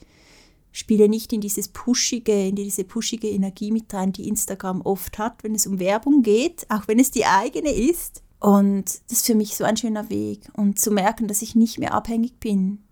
spiele 0.75 1.09
nicht 1.09 1.33
in 1.33 1.41
dieses 1.41 1.69
pushige, 1.69 2.49
in 2.49 2.57
diese 2.57 2.83
pushige 2.83 3.31
Energie 3.31 3.71
mit 3.71 3.95
rein, 3.95 4.13
die 4.13 4.29
Instagram 4.29 4.81
oft 4.83 5.19
hat, 5.19 5.45
wenn 5.45 5.55
es 5.55 5.69
um 5.69 5.79
Werbung 5.79 6.23
geht, 6.23 6.67
auch 6.69 6.89
wenn 6.89 6.99
es 6.99 7.13
die 7.13 7.27
eigene 7.27 7.71
ist. 7.73 8.25
Und 8.41 8.85
das 8.87 9.19
ist 9.19 9.27
für 9.27 9.37
mich 9.37 9.57
so 9.57 9.63
ein 9.63 9.77
schöner 9.77 10.11
Weg. 10.11 10.51
Und 10.55 10.81
zu 10.81 10.91
merken, 10.91 11.29
dass 11.29 11.43
ich 11.43 11.55
nicht 11.55 11.79
mehr 11.79 11.95
abhängig 11.95 12.41
bin, 12.41 12.83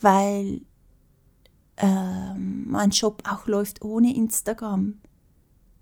weil 0.00 0.60
ähm, 1.78 2.66
mein 2.68 2.92
Shop 2.92 3.24
auch 3.28 3.48
läuft 3.48 3.84
ohne 3.84 4.14
Instagram. 4.14 4.98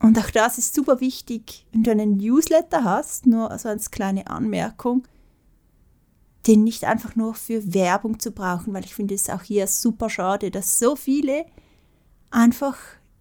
Und 0.01 0.19
auch 0.19 0.31
das 0.31 0.57
ist 0.57 0.75
super 0.75 1.01
wichtig, 1.01 1.67
wenn 1.73 1.83
du 1.83 1.91
einen 1.91 2.17
Newsletter 2.17 2.85
hast, 2.85 3.27
nur 3.27 3.51
also 3.51 3.69
als 3.69 3.91
kleine 3.91 4.29
Anmerkung, 4.29 5.07
den 6.47 6.65
nicht 6.65 6.85
einfach 6.85 7.17
nur 7.17 7.35
für 7.35 7.73
Werbung 7.73 8.19
zu 8.21 8.31
brauchen, 8.31 8.75
weil 8.75 8.85
ich 8.85 8.95
finde 8.95 9.15
es 9.15 9.31
auch 9.31 9.43
hier 9.43 9.67
super 9.67 10.11
schade, 10.11 10.51
dass 10.51 10.79
so 10.79 10.97
viele 10.97 11.47
einfach 12.31 12.77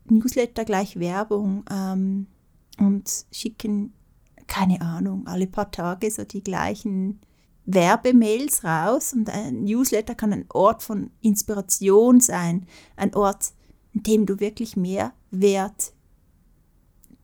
Newsletter 0.05 0.65
gleich 0.65 0.99
Werbung 0.99 1.63
ähm, 1.71 2.27
und 2.79 3.25
schicken, 3.31 3.93
keine 4.47 4.81
Ahnung, 4.81 5.25
alle 5.27 5.47
paar 5.47 5.71
Tage 5.71 6.11
so 6.11 6.25
die 6.25 6.43
gleichen 6.43 7.21
Werbemails 7.65 8.63
raus 8.65 9.13
und 9.13 9.29
ein 9.29 9.63
Newsletter 9.63 10.15
kann 10.15 10.33
ein 10.33 10.45
Ort 10.49 10.83
von 10.83 11.11
Inspiration 11.21 12.19
sein, 12.19 12.67
ein 12.97 13.15
Ort, 13.15 13.53
in 13.93 14.03
dem 14.03 14.25
du 14.25 14.41
wirklich 14.41 14.75
mehr 14.75 15.13
Wert 15.31 15.93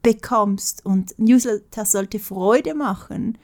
bekommst. 0.01 0.85
Und 0.85 1.17
Newsletter 1.19 1.83
sollte 1.83 2.19
Freude 2.19 2.73
machen 2.73 3.37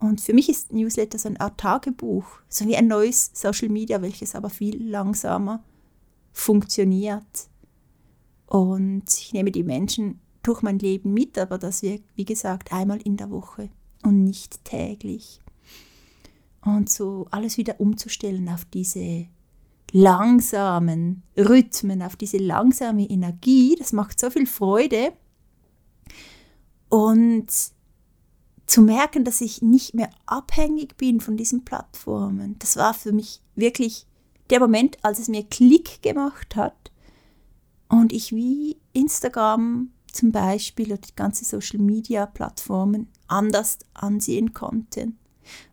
und 0.00 0.20
für 0.22 0.32
mich 0.32 0.48
ist 0.48 0.72
Newsletter 0.72 1.18
so 1.18 1.28
eine 1.28 1.40
Art 1.40 1.60
Tagebuch, 1.60 2.24
so 2.48 2.66
wie 2.66 2.76
ein 2.76 2.88
neues 2.88 3.30
Social 3.34 3.68
Media, 3.68 4.00
welches 4.00 4.34
aber 4.34 4.48
viel 4.48 4.82
langsamer 4.82 5.62
funktioniert. 6.32 7.48
Und 8.46 9.04
ich 9.06 9.34
nehme 9.34 9.52
die 9.52 9.62
Menschen 9.62 10.18
durch 10.42 10.62
mein 10.62 10.78
Leben 10.78 11.12
mit, 11.12 11.36
aber 11.38 11.58
das 11.58 11.82
wir, 11.82 12.00
wie 12.16 12.24
gesagt, 12.24 12.72
einmal 12.72 13.00
in 13.02 13.18
der 13.18 13.30
Woche 13.30 13.68
und 14.02 14.24
nicht 14.24 14.64
täglich. 14.64 15.38
Und 16.62 16.88
so 16.88 17.26
alles 17.30 17.58
wieder 17.58 17.78
umzustellen 17.78 18.48
auf 18.48 18.64
diese 18.64 19.26
langsamen 19.92 21.24
Rhythmen, 21.36 22.00
auf 22.00 22.16
diese 22.16 22.38
langsame 22.38 23.04
Energie, 23.08 23.76
das 23.78 23.92
macht 23.92 24.18
so 24.18 24.30
viel 24.30 24.46
Freude. 24.46 25.12
Und 26.88 27.46
zu 28.70 28.82
merken, 28.82 29.24
dass 29.24 29.40
ich 29.40 29.62
nicht 29.62 29.94
mehr 29.94 30.10
abhängig 30.26 30.96
bin 30.96 31.20
von 31.20 31.36
diesen 31.36 31.64
Plattformen, 31.64 32.56
das 32.60 32.76
war 32.76 32.94
für 32.94 33.10
mich 33.10 33.40
wirklich 33.56 34.06
der 34.48 34.60
Moment, 34.60 34.96
als 35.02 35.18
es 35.18 35.28
mir 35.28 35.42
Klick 35.42 36.02
gemacht 36.02 36.54
hat 36.54 36.92
und 37.88 38.12
ich 38.12 38.32
wie 38.32 38.76
Instagram 38.92 39.90
zum 40.12 40.30
Beispiel 40.30 40.92
oder 40.92 41.00
die 41.00 41.16
ganze 41.16 41.44
Social 41.44 41.80
Media 41.80 42.26
Plattformen 42.26 43.08
anders 43.26 43.78
ansehen 43.92 44.54
konnte. 44.54 45.08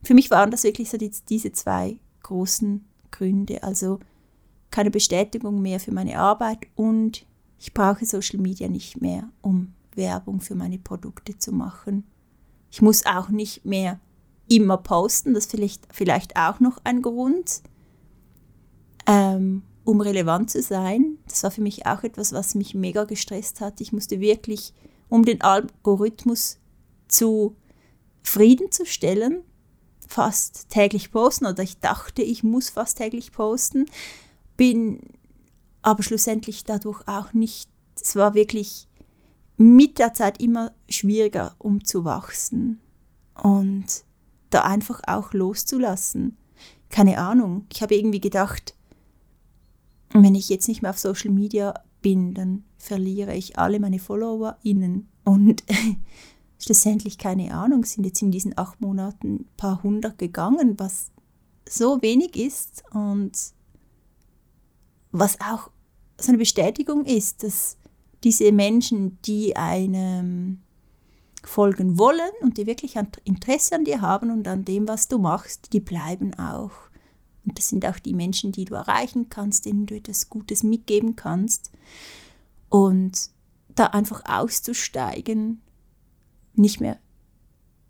Für 0.01 0.15
mich 0.15 0.31
waren 0.31 0.49
das 0.49 0.63
wirklich 0.63 0.89
so 0.89 0.97
die, 0.97 1.11
diese 1.29 1.51
zwei 1.51 1.99
großen 2.23 2.83
Gründe, 3.11 3.61
also 3.61 3.99
keine 4.71 4.89
Bestätigung 4.89 5.61
mehr 5.61 5.79
für 5.79 5.91
meine 5.91 6.17
Arbeit 6.17 6.65
und 6.73 7.27
ich 7.59 7.75
brauche 7.75 8.07
Social 8.07 8.39
Media 8.39 8.67
nicht 8.67 9.01
mehr, 9.01 9.29
um 9.41 9.73
Werbung 9.93 10.41
für 10.41 10.55
meine 10.55 10.79
Produkte 10.79 11.37
zu 11.37 11.51
machen. 11.51 12.03
Ich 12.69 12.81
muss 12.81 13.05
auch 13.05 13.29
nicht 13.29 13.65
mehr 13.65 13.99
immer 14.49 14.77
posten, 14.77 15.33
das 15.33 15.45
ist 15.45 15.51
vielleicht, 15.51 15.87
vielleicht 15.91 16.35
auch 16.37 16.59
noch 16.59 16.79
ein 16.83 17.01
Grund, 17.01 17.61
ähm, 19.05 19.63
um 19.83 20.01
relevant 20.01 20.49
zu 20.49 20.61
sein. 20.61 21.17
Das 21.27 21.43
war 21.43 21.51
für 21.51 21.61
mich 21.61 21.85
auch 21.85 22.03
etwas, 22.03 22.33
was 22.33 22.55
mich 22.55 22.73
mega 22.75 23.05
gestresst 23.05 23.61
hat. 23.61 23.81
Ich 23.81 23.91
musste 23.91 24.19
wirklich, 24.19 24.73
um 25.09 25.23
den 25.23 25.41
Algorithmus 25.41 26.59
zu 27.07 27.55
Frieden 28.23 28.71
zu 28.71 28.85
stellen, 28.85 29.43
fast 30.07 30.69
täglich 30.69 31.11
posten 31.11 31.45
oder 31.45 31.63
ich 31.63 31.79
dachte, 31.79 32.21
ich 32.21 32.43
muss 32.43 32.69
fast 32.69 32.97
täglich 32.97 33.31
posten, 33.31 33.85
bin 34.55 35.01
aber 35.81 36.03
schlussendlich 36.03 36.63
dadurch 36.63 37.07
auch 37.07 37.33
nicht, 37.33 37.69
es 38.01 38.15
war 38.15 38.33
wirklich 38.33 38.86
mit 39.57 39.97
der 39.97 40.13
Zeit 40.13 40.39
immer 40.41 40.71
schwieriger, 40.87 41.55
um 41.57 41.83
zu 41.83 42.05
wachsen 42.05 42.79
und 43.41 44.03
da 44.49 44.61
einfach 44.61 45.01
auch 45.07 45.33
loszulassen. 45.33 46.37
Keine 46.89 47.17
Ahnung, 47.17 47.65
ich 47.73 47.81
habe 47.81 47.95
irgendwie 47.95 48.21
gedacht, 48.21 48.75
wenn 50.13 50.35
ich 50.35 50.49
jetzt 50.49 50.67
nicht 50.67 50.81
mehr 50.81 50.91
auf 50.91 50.99
Social 50.99 51.31
Media 51.31 51.73
bin, 52.01 52.33
dann 52.33 52.63
verliere 52.77 53.35
ich 53.35 53.57
alle 53.57 53.79
meine 53.79 53.99
FollowerInnen 53.99 55.09
und 55.23 55.63
schlussendlich 56.59 57.17
keine 57.17 57.53
Ahnung, 57.53 57.83
sind 57.83 58.05
jetzt 58.05 58.21
in 58.21 58.31
diesen 58.31 58.57
acht 58.57 58.79
Monaten 58.79 59.41
ein 59.41 59.49
paar 59.57 59.83
hundert 59.83 60.17
gegangen, 60.17 60.79
was 60.79 61.11
so 61.67 62.01
wenig 62.01 62.35
ist 62.35 62.83
und 62.91 63.31
was 65.11 65.39
auch 65.41 65.71
so 66.19 66.29
eine 66.29 66.37
Bestätigung 66.37 67.05
ist, 67.05 67.43
dass 67.43 67.77
diese 68.27 68.51
Menschen, 68.51 69.21
die 69.21 69.55
einem 69.55 70.59
folgen 71.45 71.97
wollen 71.97 72.29
und 72.41 72.57
die 72.57 72.67
wirklich 72.67 72.97
Interesse 73.23 73.75
an 73.75 73.85
dir 73.85 74.01
haben 74.01 74.31
und 74.31 74.45
an 74.49 74.65
dem, 74.65 74.85
was 74.85 75.07
du 75.07 75.17
machst, 75.17 75.71
die 75.71 75.79
bleiben 75.79 76.33
auch. 76.33 76.73
Und 77.45 77.57
das 77.57 77.69
sind 77.69 77.85
auch 77.85 77.99
die 77.99 78.13
Menschen, 78.13 78.51
die 78.51 78.65
du 78.65 78.75
erreichen 78.75 79.29
kannst, 79.29 79.63
denen 79.63 79.85
du 79.85 79.95
etwas 79.95 80.27
Gutes 80.27 80.61
mitgeben 80.61 81.15
kannst. 81.15 81.71
Und 82.67 83.29
da 83.69 83.85
einfach 83.85 84.23
auszusteigen, 84.25 85.61
nicht 86.53 86.81
mehr 86.81 86.99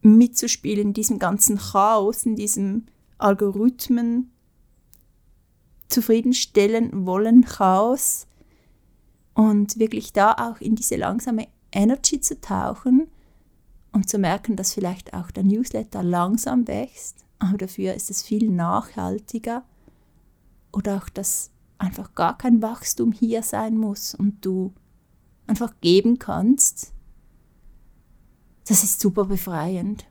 mitzuspielen 0.01 0.89
in 0.89 0.93
diesem 0.93 1.17
ganzen 1.17 1.57
Chaos, 1.57 2.27
in 2.27 2.35
diesem 2.35 2.85
Algorithmen 3.17 4.29
zufriedenstellen 5.87 7.07
wollen, 7.07 7.43
Chaos 7.43 8.27
und 9.37 9.77
wirklich 9.77 10.13
da 10.13 10.33
auch 10.33 10.59
in 10.61 10.75
diese 10.75 10.95
langsame 10.95 11.47
Energy 11.71 12.19
zu 12.19 12.41
tauchen 12.41 13.07
und 13.91 14.09
zu 14.09 14.17
merken, 14.17 14.55
dass 14.55 14.73
vielleicht 14.73 15.13
auch 15.13 15.29
der 15.29 15.43
Newsletter 15.43 16.01
langsam 16.01 16.67
wächst, 16.67 17.23
aber 17.37 17.55
dafür 17.59 17.93
ist 17.93 18.09
es 18.09 18.23
viel 18.23 18.49
nachhaltiger 18.49 19.63
oder 20.73 20.97
auch, 20.97 21.07
dass 21.09 21.51
einfach 21.77 22.15
gar 22.15 22.35
kein 22.35 22.63
Wachstum 22.63 23.11
hier 23.11 23.43
sein 23.43 23.77
muss 23.77 24.15
und 24.15 24.43
du 24.43 24.73
einfach 25.45 25.75
geben 25.81 26.17
kannst. 26.17 26.93
Das 28.67 28.83
ist 28.83 28.99
super 28.99 29.25
befreiend. 29.25 30.07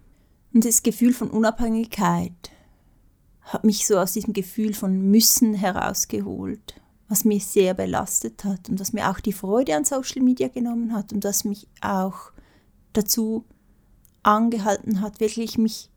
Und 0.54 0.64
das 0.64 0.84
Gefühl 0.84 1.12
von 1.12 1.30
Unabhängigkeit 1.30 2.52
hat 3.40 3.64
mich 3.64 3.88
so 3.88 3.98
aus 3.98 4.12
diesem 4.12 4.32
Gefühl 4.32 4.72
von 4.72 5.10
Müssen 5.10 5.52
herausgeholt, 5.54 6.80
was 7.08 7.24
mich 7.24 7.46
sehr 7.46 7.74
belastet 7.74 8.44
hat 8.44 8.68
und 8.68 8.80
was 8.80 8.92
mir 8.92 9.10
auch 9.10 9.20
die 9.20 9.32
Freude 9.32 9.76
an 9.76 9.84
Social 9.84 10.22
Media 10.22 10.48
genommen 10.48 10.92
hat 10.92 11.12
und 11.12 11.24
was 11.24 11.44
mich 11.44 11.68
auch 11.80 12.32
dazu 12.92 13.44
angehalten 14.22 15.00
hat, 15.00 15.20
wirklich 15.20 15.56
mich 15.56 15.90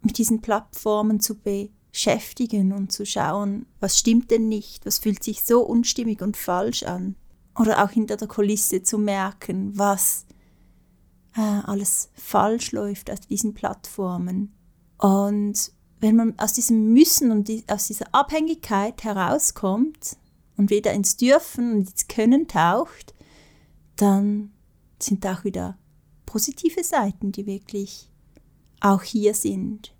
mit 0.00 0.18
diesen 0.18 0.40
Plattformen 0.40 1.20
zu 1.20 1.36
beschäftigen 1.36 2.72
und 2.72 2.92
zu 2.92 3.04
schauen, 3.04 3.66
was 3.80 3.98
stimmt 3.98 4.30
denn 4.30 4.48
nicht, 4.48 4.86
was 4.86 4.98
fühlt 4.98 5.22
sich 5.22 5.42
so 5.42 5.60
unstimmig 5.60 6.22
und 6.22 6.36
falsch 6.36 6.84
an. 6.84 7.16
Oder 7.58 7.84
auch 7.84 7.90
hinter 7.90 8.16
der 8.16 8.28
Kulisse 8.28 8.82
zu 8.82 8.98
merken, 8.98 9.76
was 9.76 10.26
äh, 11.36 11.40
alles 11.40 12.10
falsch 12.14 12.72
läuft 12.72 13.10
auf 13.10 13.20
diesen 13.20 13.54
Plattformen. 13.54 14.54
Und 14.98 15.72
wenn 16.00 16.16
man 16.16 16.38
aus 16.38 16.52
diesem 16.52 16.92
Müssen 16.92 17.30
und 17.30 17.48
die, 17.48 17.64
aus 17.68 17.86
dieser 17.86 18.06
Abhängigkeit 18.12 19.02
herauskommt 19.04 20.16
und 20.56 20.70
wieder 20.70 20.92
ins 20.92 21.16
Dürfen 21.16 21.72
und 21.72 21.90
ins 21.90 22.08
Können 22.08 22.48
taucht, 22.48 23.14
dann 23.96 24.52
sind 24.98 25.26
auch 25.26 25.44
wieder 25.44 25.78
positive 26.26 26.84
Seiten, 26.84 27.32
die 27.32 27.46
wirklich 27.46 28.10
auch 28.80 29.02
hier 29.02 29.34
sind. 29.34 29.94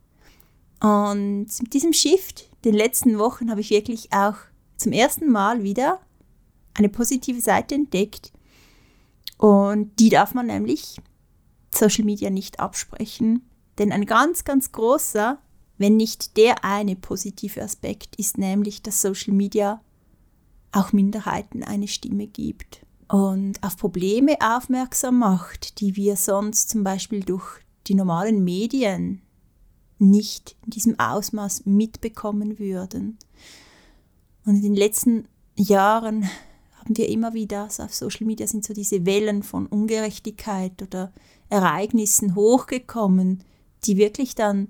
Und 0.80 1.46
mit 1.60 1.72
diesem 1.72 1.92
Shift, 1.92 2.50
den 2.64 2.74
letzten 2.74 3.18
Wochen, 3.18 3.50
habe 3.50 3.60
ich 3.60 3.70
wirklich 3.70 4.12
auch 4.12 4.36
zum 4.76 4.92
ersten 4.92 5.30
Mal 5.30 5.62
wieder 5.62 6.00
eine 6.74 6.90
positive 6.90 7.40
Seite 7.40 7.74
entdeckt. 7.74 8.32
Und 9.38 9.98
die 9.98 10.10
darf 10.10 10.34
man 10.34 10.46
nämlich 10.46 11.00
Social 11.74 12.04
Media 12.04 12.30
nicht 12.30 12.60
absprechen. 12.60 13.48
Denn 13.78 13.92
ein 13.92 14.06
ganz, 14.06 14.44
ganz 14.44 14.72
großer, 14.72 15.38
wenn 15.78 15.96
nicht 15.96 16.36
der 16.36 16.64
eine 16.64 16.96
positive 16.96 17.62
Aspekt 17.62 18.16
ist 18.16 18.38
nämlich, 18.38 18.82
dass 18.82 19.02
Social 19.02 19.34
Media 19.34 19.80
auch 20.72 20.92
Minderheiten 20.92 21.62
eine 21.62 21.88
Stimme 21.88 22.26
gibt 22.26 22.84
und 23.08 23.62
auf 23.62 23.76
Probleme 23.76 24.36
aufmerksam 24.40 25.18
macht, 25.18 25.80
die 25.80 25.96
wir 25.96 26.16
sonst 26.16 26.70
zum 26.70 26.84
Beispiel 26.84 27.20
durch 27.20 27.60
die 27.86 27.94
normalen 27.94 28.42
Medien 28.42 29.22
nicht 29.98 30.56
in 30.64 30.70
diesem 30.70 30.98
Ausmaß 30.98 31.66
mitbekommen 31.66 32.58
würden. 32.58 33.18
Und 34.44 34.56
in 34.56 34.62
den 34.62 34.76
letzten 34.76 35.28
Jahren 35.56 36.28
haben 36.78 36.96
wir 36.96 37.08
immer 37.08 37.32
wieder, 37.34 37.70
so 37.70 37.82
auf 37.82 37.94
Social 37.94 38.26
Media 38.26 38.46
sind 38.46 38.64
so 38.64 38.74
diese 38.74 39.06
Wellen 39.06 39.42
von 39.42 39.66
Ungerechtigkeit 39.66 40.82
oder 40.82 41.12
Ereignissen 41.48 42.34
hochgekommen, 42.34 43.44
die 43.84 43.96
wirklich 43.96 44.34
dann 44.34 44.68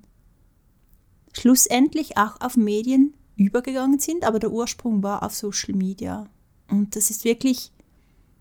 schlussendlich 1.37 2.17
auch 2.17 2.41
auf 2.41 2.57
Medien 2.57 3.15
übergegangen 3.37 3.99
sind, 3.99 4.25
aber 4.25 4.39
der 4.39 4.53
Ursprung 4.53 5.03
war 5.03 5.23
auf 5.23 5.35
Social 5.35 5.75
Media. 5.75 6.29
Und 6.69 6.97
das 6.97 7.11
ist 7.11 7.25
wirklich 7.25 7.73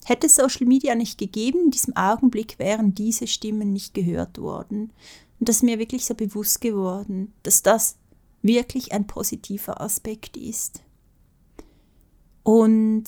Hätte 0.08 0.29
Social 0.29 0.67
Media 0.67 0.93
nicht 0.93 1.17
gegeben, 1.17 1.65
in 1.65 1.71
diesem 1.71 1.95
Augenblick 1.95 2.60
wären 2.60 2.93
diese 2.93 3.25
Stimmen 3.25 3.73
nicht 3.73 3.95
gehört 3.95 4.38
worden. 4.38 4.91
Und 5.39 5.49
das 5.49 5.58
ist 5.58 5.63
mir 5.63 5.79
wirklich 5.79 6.05
so 6.05 6.13
bewusst 6.13 6.62
geworden, 6.62 7.34
dass 7.41 7.63
das 7.63 7.97
wirklich 8.43 8.91
ein 8.91 9.08
positiver 9.08 9.81
Aspekt 9.81 10.38
ist. 10.38 10.84
Und 12.43 13.05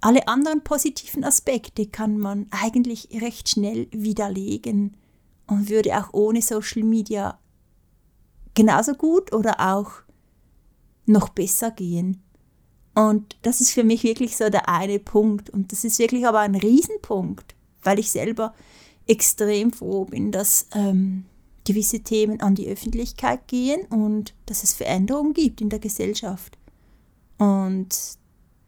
alle 0.00 0.26
anderen 0.26 0.64
positiven 0.64 1.22
Aspekte 1.22 1.86
kann 1.86 2.18
man 2.18 2.48
eigentlich 2.50 3.08
recht 3.20 3.48
schnell 3.48 3.86
widerlegen 3.92 4.96
und 5.46 5.70
würde 5.70 5.96
auch 5.98 6.12
ohne 6.12 6.42
Social 6.42 6.82
Media 6.82 7.38
genauso 8.54 8.94
gut 8.94 9.32
oder 9.32 9.74
auch 9.74 9.90
noch 11.06 11.30
besser 11.30 11.70
gehen. 11.70 12.22
Und 12.94 13.36
das 13.42 13.60
ist 13.60 13.70
für 13.70 13.84
mich 13.84 14.02
wirklich 14.02 14.36
so 14.36 14.50
der 14.50 14.68
eine 14.68 14.98
Punkt. 14.98 15.50
Und 15.50 15.72
das 15.72 15.84
ist 15.84 15.98
wirklich 15.98 16.26
aber 16.26 16.40
ein 16.40 16.56
Riesenpunkt, 16.56 17.54
weil 17.82 17.98
ich 17.98 18.10
selber 18.10 18.54
extrem 19.06 19.72
froh 19.72 20.04
bin, 20.04 20.32
dass 20.32 20.66
ähm, 20.74 21.24
gewisse 21.64 22.00
Themen 22.00 22.40
an 22.40 22.54
die 22.54 22.68
Öffentlichkeit 22.68 23.46
gehen 23.46 23.82
und 23.86 24.34
dass 24.46 24.64
es 24.64 24.74
Veränderungen 24.74 25.32
gibt 25.32 25.60
in 25.60 25.68
der 25.68 25.78
Gesellschaft. 25.78 26.58
Und 27.38 28.18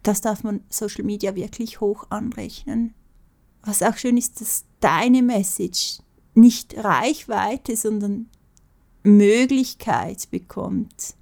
das 0.03 0.21
darf 0.21 0.45
man 0.45 0.61
Social 0.69 1.05
Media 1.05 1.35
wirklich 1.35 1.81
hoch 1.81 2.07
anrechnen. 2.11 2.95
Was 3.63 3.83
auch 3.83 3.97
schön 3.97 4.17
ist, 4.17 4.41
dass 4.41 4.65
deine 4.81 5.23
Message 5.23 5.99
nicht 6.35 6.77
Reichweite, 6.77 7.77
sondern 7.77 8.29
Möglichkeit 9.03 10.31
bekommt. 10.31 11.15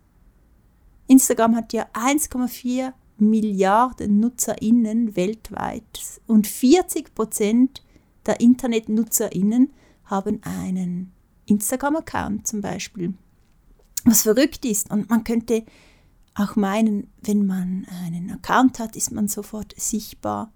Instagram 1.07 1.57
hat 1.57 1.73
ja 1.73 1.87
1,4 1.95 2.93
Milliarden 3.19 4.21
NutzerInnen 4.21 5.17
weltweit 5.17 6.21
und 6.27 6.47
40 6.47 7.15
Prozent 7.15 7.83
der 8.27 8.41
InternetnutzerInnen 8.41 9.73
haben 10.05 10.41
einen 10.43 11.13
Instagram-Account 11.47 12.47
zum 12.47 12.61
Beispiel. 12.61 13.15
Was 14.05 14.23
verrückt 14.23 14.65
ist 14.65 14.91
und 14.91 15.11
man 15.11 15.25
könnte 15.25 15.65
auch 16.35 16.55
meinen, 16.55 17.11
wenn 17.23 17.47
man 17.47 17.87
einen 18.05 18.31
Account 18.31 18.79
hat, 18.79 18.95
ist 18.95 19.11
man 19.11 19.29
sofort 19.29 19.75
sichtbar. 19.77 20.53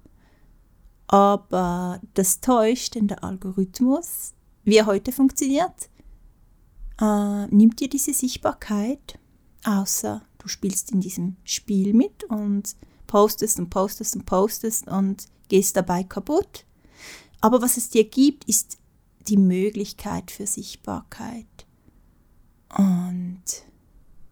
Aber 1.08 2.00
das 2.14 2.40
täuscht, 2.40 2.94
denn 2.94 3.08
der 3.08 3.24
Algorithmus, 3.24 4.34
wie 4.64 4.76
er 4.76 4.86
heute 4.86 5.12
funktioniert, 5.12 5.90
äh, 7.02 7.46
nimmt 7.48 7.80
dir 7.80 7.88
diese 7.88 8.14
Sichtbarkeit, 8.14 9.18
außer 9.64 10.22
du 10.38 10.48
spielst 10.48 10.92
in 10.92 11.00
diesem 11.00 11.36
Spiel 11.44 11.92
mit 11.92 12.24
und 12.24 12.76
postest 13.06 13.58
und 13.58 13.70
postest 13.70 14.16
und 14.16 14.24
postest 14.24 14.88
und 14.88 15.26
gehst 15.48 15.76
dabei 15.76 16.04
kaputt. 16.04 16.64
Aber 17.40 17.60
was 17.60 17.76
es 17.76 17.90
dir 17.90 18.04
gibt, 18.04 18.44
ist 18.48 18.78
die 19.26 19.36
Möglichkeit 19.36 20.30
für 20.30 20.46
Sichtbarkeit 20.46 21.66
und 22.76 23.42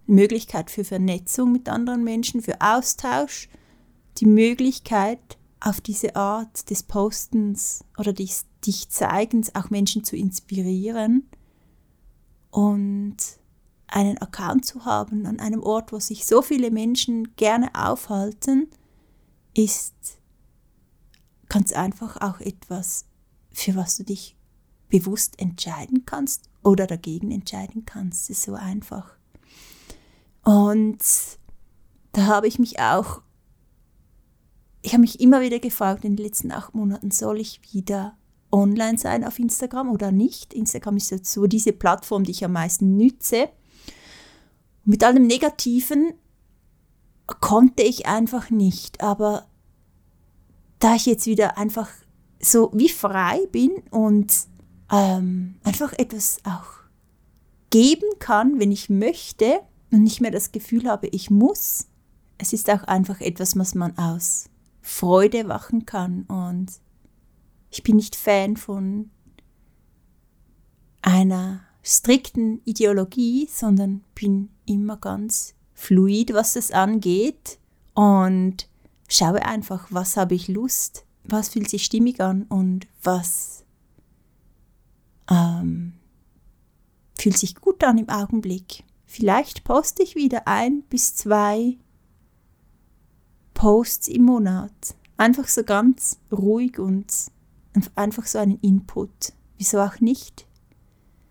Möglichkeit 0.07 0.71
für 0.71 0.85
Vernetzung 0.85 1.53
mit 1.53 1.69
anderen 1.69 2.05
Menschen, 2.05 2.41
für 2.41 2.61
Austausch, 2.61 3.49
die 4.19 4.27
Möglichkeit 4.27 5.39
auf 5.61 5.81
diese 5.81 6.17
Art 6.17 6.71
des 6.71 6.83
Postens 6.85 7.85
oder 7.99 8.13
des 8.13 8.47
dich 8.65 8.89
Zeigens 8.89 9.55
auch 9.55 9.71
Menschen 9.71 10.05
zu 10.05 10.17
inspirieren 10.17 11.29
und 12.51 13.17
einen 13.87 14.19
Account 14.19 14.65
zu 14.65 14.85
haben 14.85 15.27
an 15.27 15.41
einem 15.41 15.63
Ort, 15.63 15.93
wo 15.93 15.99
sich 15.99 16.27
so 16.27 16.43
viele 16.43 16.71
Menschen 16.71 17.35
gerne 17.37 17.71
aufhalten, 17.75 18.69
ist 19.55 20.21
ganz 21.49 21.73
einfach 21.73 22.21
auch 22.21 22.41
etwas, 22.41 23.07
für 23.53 23.75
was 23.75 23.97
du 23.97 24.05
dich 24.05 24.37
bewusst 24.89 25.41
entscheiden 25.41 26.05
kannst 26.07 26.49
oder 26.63 26.87
dagegen 26.87 27.31
entscheiden 27.31 27.85
kannst. 27.85 28.25
Es 28.25 28.39
ist 28.39 28.43
so 28.43 28.55
einfach. 28.55 29.17
Und 30.43 30.99
da 32.13 32.27
habe 32.27 32.49
ich 32.49 32.59
mich 32.59 32.81
auch, 32.81 33.23
ich 34.83 34.93
habe 34.93 35.03
mich 35.03 35.21
immer 35.21 35.41
wieder 35.41 35.59
gefragt 35.59 36.05
in 36.05 36.17
den 36.17 36.25
letzten 36.25 36.53
acht 36.53 36.75
Monaten, 36.75 37.11
soll 37.11 37.39
ich 37.39 37.61
wieder 37.73 38.17
online 38.53 38.99
sein 38.99 39.25
auf 39.25 39.39
Instagram 39.39 39.91
oder 39.91 40.13
nicht? 40.13 40.55
Instagram 40.55 40.97
ist 40.97 41.11
jetzt 41.11 41.33
so 41.33 41.47
diese 41.47 41.73
Plattform, 41.73 42.25
die 42.25 42.33
ich 42.33 42.45
am 42.45 42.53
meisten 42.53 42.97
nütze. 42.97 43.49
Mit 44.85 45.05
allem 45.05 45.27
Negativen 45.27 46.15
konnte 47.27 47.83
ich 47.83 48.07
einfach 48.07 48.51
nicht, 48.51 49.03
aber 49.03 49.47
da 50.79 50.95
ich 50.97 51.07
jetzt 51.07 51.27
wieder 51.27 51.59
einfach 51.59 51.89
so 52.41 52.71
wie 52.75 52.89
frei 52.89 53.47
bin 53.53 53.71
und 53.91 54.33
ähm, 54.91 55.57
einfach 55.63 55.93
etwas 55.93 56.39
auch 56.45 56.81
geben 57.69 58.09
kann, 58.19 58.59
wenn 58.59 58.73
ich 58.73 58.91
möchte 58.91 59.61
und 59.93 60.03
nicht 60.03 60.21
mehr 60.21 60.31
das 60.31 60.53
Gefühl 60.53 60.89
habe, 60.89 61.07
ich 61.09 61.31
muss. 61.31 61.87
Es 62.39 62.53
ist 62.53 62.71
auch 62.71 62.85
einfach 62.85 63.21
etwas, 63.21 63.57
was 63.59 63.75
man 63.75 63.97
aus 63.99 64.47
Freude 64.81 65.47
wachen 65.49 65.85
kann 65.87 66.23
und 66.23 66.73
ich 67.71 67.83
bin 67.83 67.97
nicht 67.97 68.17
Fan 68.17 68.57
von 68.57 69.11
einer 71.03 71.61
strikten 71.83 72.61
Ideologie, 72.65 73.49
sondern 73.51 74.05
bin 74.15 74.51
immer 74.67 74.97
ganz 74.97 75.55
fluid, 75.73 76.35
was 76.35 76.55
das 76.55 76.73
angeht 76.73 77.59
und 77.95 78.69
schaue 79.09 79.45
einfach, 79.45 79.87
was 79.91 80.17
habe 80.17 80.35
ich 80.35 80.49
Lust, 80.49 81.05
was 81.25 81.49
fühlt 81.49 81.71
sich 81.71 81.85
stimmig 81.85 82.21
an 82.21 82.43
und 82.45 82.87
was 83.03 83.65
ähm, 85.31 85.95
fühlt 87.19 87.39
sich 87.39 87.55
gut 87.57 87.83
an 87.85 87.99
im 87.99 88.09
Augenblick. 88.09 88.85
Vielleicht 89.07 89.65
poste 89.65 90.03
ich 90.03 90.15
wieder 90.15 90.47
ein 90.47 90.83
bis 90.83 91.15
zwei 91.15 91.77
Posts 93.55 94.09
im 94.09 94.23
Monat. 94.23 94.97
Einfach 95.17 95.49
so 95.49 95.65
ganz 95.65 96.19
ruhig 96.31 96.79
und 96.79 97.13
einfach 97.95 98.27
so 98.27 98.39
einen 98.39 98.59
Input. 98.61 99.33
Wieso 99.59 99.81
auch 99.81 100.01
nicht? 100.01 100.47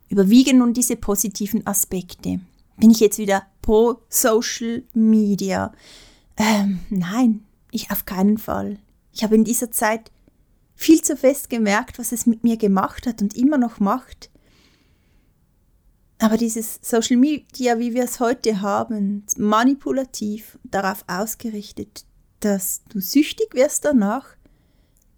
Überwiegen 0.10 0.60
nun 0.60 0.74
diese 0.74 0.96
positiven 0.96 1.66
Aspekte. 1.68 2.40
Bin 2.78 2.92
ich 2.92 3.00
jetzt 3.00 3.18
wieder 3.18 3.44
pro 3.62 4.02
Social 4.10 4.84
Media? 4.94 5.74
Ähm, 6.38 6.80
nein, 6.90 7.46
ich 7.72 7.92
auf 7.92 8.06
keinen 8.06 8.38
Fall. 8.38 8.80
Ich 9.12 9.24
habe 9.24 9.36
in 9.36 9.44
dieser 9.44 9.72
Zeit 9.72 10.12
viel 10.76 11.02
zu 11.02 11.18
fest 11.18 11.50
gemerkt, 11.50 12.00
was 12.00 12.12
es 12.12 12.26
mit 12.26 12.44
mir 12.44 12.56
gemacht 12.56 13.06
hat 13.06 13.22
und 13.22 13.36
immer 13.36 13.58
noch 13.58 13.80
macht. 13.80 14.30
Aber 16.20 16.38
dieses 16.38 16.80
Social 16.82 17.18
Media, 17.18 17.80
wie 17.80 17.94
wir 17.94 18.04
es 18.04 18.20
heute 18.20 18.62
haben, 18.62 19.26
manipulativ 19.38 20.58
darauf 20.64 21.04
ausgerichtet, 21.08 22.06
dass 22.40 22.84
du 22.90 23.00
süchtig 23.00 23.54
wirst 23.54 23.86
danach, 23.86 24.36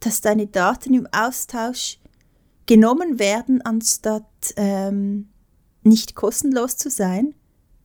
dass 0.01 0.21
deine 0.21 0.47
Daten 0.47 0.93
im 0.93 1.07
Austausch 1.11 1.99
genommen 2.65 3.19
werden, 3.19 3.61
anstatt 3.61 4.25
ähm, 4.57 5.29
nicht 5.83 6.15
kostenlos 6.15 6.77
zu 6.77 6.89
sein. 6.89 7.33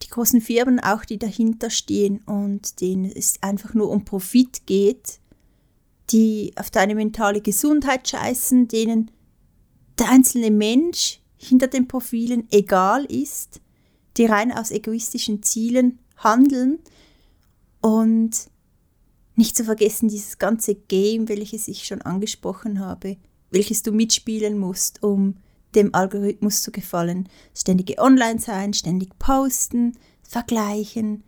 Die 0.02 0.08
großen 0.08 0.40
Firmen 0.40 0.80
auch, 0.80 1.04
die 1.04 1.18
dahinter 1.18 1.70
stehen 1.70 2.18
und 2.24 2.80
denen 2.80 3.10
es 3.10 3.42
einfach 3.42 3.74
nur 3.74 3.90
um 3.90 4.04
Profit 4.04 4.66
geht, 4.66 5.20
die 6.10 6.52
auf 6.56 6.70
deine 6.70 6.94
mentale 6.94 7.40
Gesundheit 7.40 8.08
scheißen, 8.08 8.68
denen 8.68 9.10
der 9.98 10.10
einzelne 10.10 10.50
Mensch 10.50 11.20
hinter 11.36 11.68
den 11.68 11.88
Profilen 11.88 12.46
egal 12.50 13.04
ist, 13.06 13.60
die 14.16 14.26
rein 14.26 14.52
aus 14.52 14.70
egoistischen 14.70 15.42
Zielen 15.42 15.98
handeln 16.16 16.78
und 17.80 18.48
nicht 19.36 19.56
zu 19.56 19.64
vergessen, 19.64 20.08
dieses 20.08 20.38
ganze 20.38 20.74
Game, 20.74 21.28
welches 21.28 21.68
ich 21.68 21.84
schon 21.84 22.02
angesprochen 22.02 22.80
habe, 22.80 23.16
welches 23.50 23.82
du 23.82 23.92
mitspielen 23.92 24.58
musst, 24.58 25.02
um 25.02 25.36
dem 25.74 25.94
Algorithmus 25.94 26.62
zu 26.62 26.72
gefallen. 26.72 27.28
Ständige 27.54 27.98
Online 27.98 28.40
sein, 28.40 28.72
ständig 28.72 29.18
posten, 29.18 29.96
vergleichen, 30.22 31.22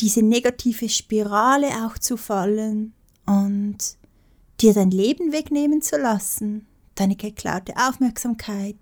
diese 0.00 0.22
negative 0.22 0.88
Spirale 0.88 1.86
auch 1.86 1.98
zu 1.98 2.16
fallen 2.16 2.94
und 3.26 3.78
dir 4.60 4.72
dein 4.72 4.90
Leben 4.90 5.32
wegnehmen 5.32 5.82
zu 5.82 5.98
lassen, 5.98 6.66
deine 6.94 7.16
geklaute 7.16 7.74
Aufmerksamkeit, 7.76 8.76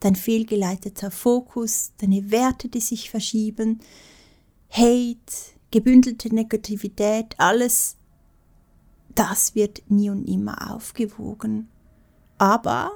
dein 0.00 0.14
fehlgeleiteter 0.14 1.10
Fokus, 1.10 1.92
deine 1.98 2.30
Werte, 2.30 2.68
die 2.68 2.80
sich 2.80 3.10
verschieben, 3.10 3.80
Hate, 4.70 5.16
gebündelte 5.70 6.34
Negativität, 6.34 7.34
alles 7.38 7.96
das 9.14 9.54
wird 9.54 9.82
nie 9.88 10.10
und 10.10 10.28
nimmer 10.28 10.72
aufgewogen. 10.72 11.68
Aber 12.38 12.92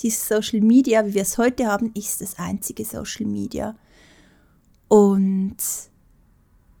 dieses 0.00 0.28
Social 0.28 0.60
Media, 0.60 1.04
wie 1.04 1.14
wir 1.14 1.22
es 1.22 1.36
heute 1.36 1.66
haben, 1.66 1.90
ist 1.94 2.20
das 2.20 2.38
einzige 2.38 2.84
Social 2.84 3.26
Media. 3.26 3.76
Und 4.86 5.56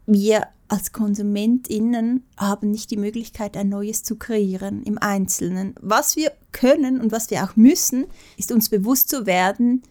wir 0.06 0.46
als 0.68 0.92
KonsumentInnen 0.92 2.24
haben 2.36 2.70
nicht 2.70 2.90
die 2.90 2.96
Möglichkeit, 2.96 3.56
ein 3.56 3.68
neues 3.68 4.04
zu 4.04 4.16
kreieren 4.16 4.82
im 4.84 4.96
Einzelnen. 4.98 5.74
Was 5.80 6.16
wir 6.16 6.32
können 6.52 7.00
und 7.00 7.12
was 7.12 7.30
wir 7.30 7.44
auch 7.44 7.56
müssen, 7.56 8.06
ist 8.36 8.52
uns 8.52 8.68
bewusst 8.68 9.08
zu 9.08 9.26
werden, 9.26 9.82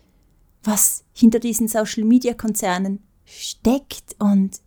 was 0.64 1.04
hinter 1.14 1.40
diesen 1.40 1.68
Social 1.68 2.04
Media 2.04 2.34
Konzernen 2.34 3.00
steckt 3.26 4.16
und 4.20 4.62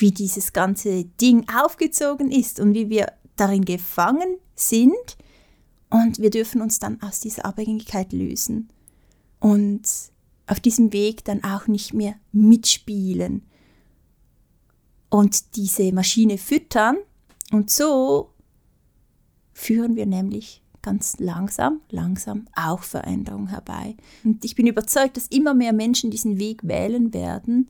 wie 0.00 0.10
dieses 0.10 0.52
ganze 0.52 1.04
Ding 1.04 1.46
aufgezogen 1.48 2.30
ist 2.30 2.60
und 2.60 2.74
wie 2.74 2.90
wir 2.90 3.12
darin 3.36 3.64
gefangen 3.64 4.38
sind. 4.54 5.16
Und 5.90 6.18
wir 6.18 6.30
dürfen 6.30 6.60
uns 6.60 6.78
dann 6.78 7.00
aus 7.02 7.20
dieser 7.20 7.44
Abhängigkeit 7.44 8.12
lösen 8.12 8.70
und 9.40 9.82
auf 10.46 10.60
diesem 10.60 10.92
Weg 10.92 11.24
dann 11.24 11.44
auch 11.44 11.66
nicht 11.66 11.94
mehr 11.94 12.14
mitspielen 12.32 13.42
und 15.08 15.56
diese 15.56 15.92
Maschine 15.92 16.38
füttern. 16.38 16.96
Und 17.52 17.70
so 17.70 18.30
führen 19.52 19.96
wir 19.96 20.06
nämlich 20.06 20.62
ganz 20.82 21.18
langsam, 21.18 21.80
langsam 21.90 22.46
auch 22.54 22.82
Veränderung 22.82 23.48
herbei. 23.48 23.96
Und 24.24 24.44
ich 24.44 24.54
bin 24.54 24.66
überzeugt, 24.66 25.16
dass 25.16 25.26
immer 25.28 25.54
mehr 25.54 25.72
Menschen 25.72 26.10
diesen 26.10 26.38
Weg 26.38 26.66
wählen 26.66 27.12
werden 27.14 27.68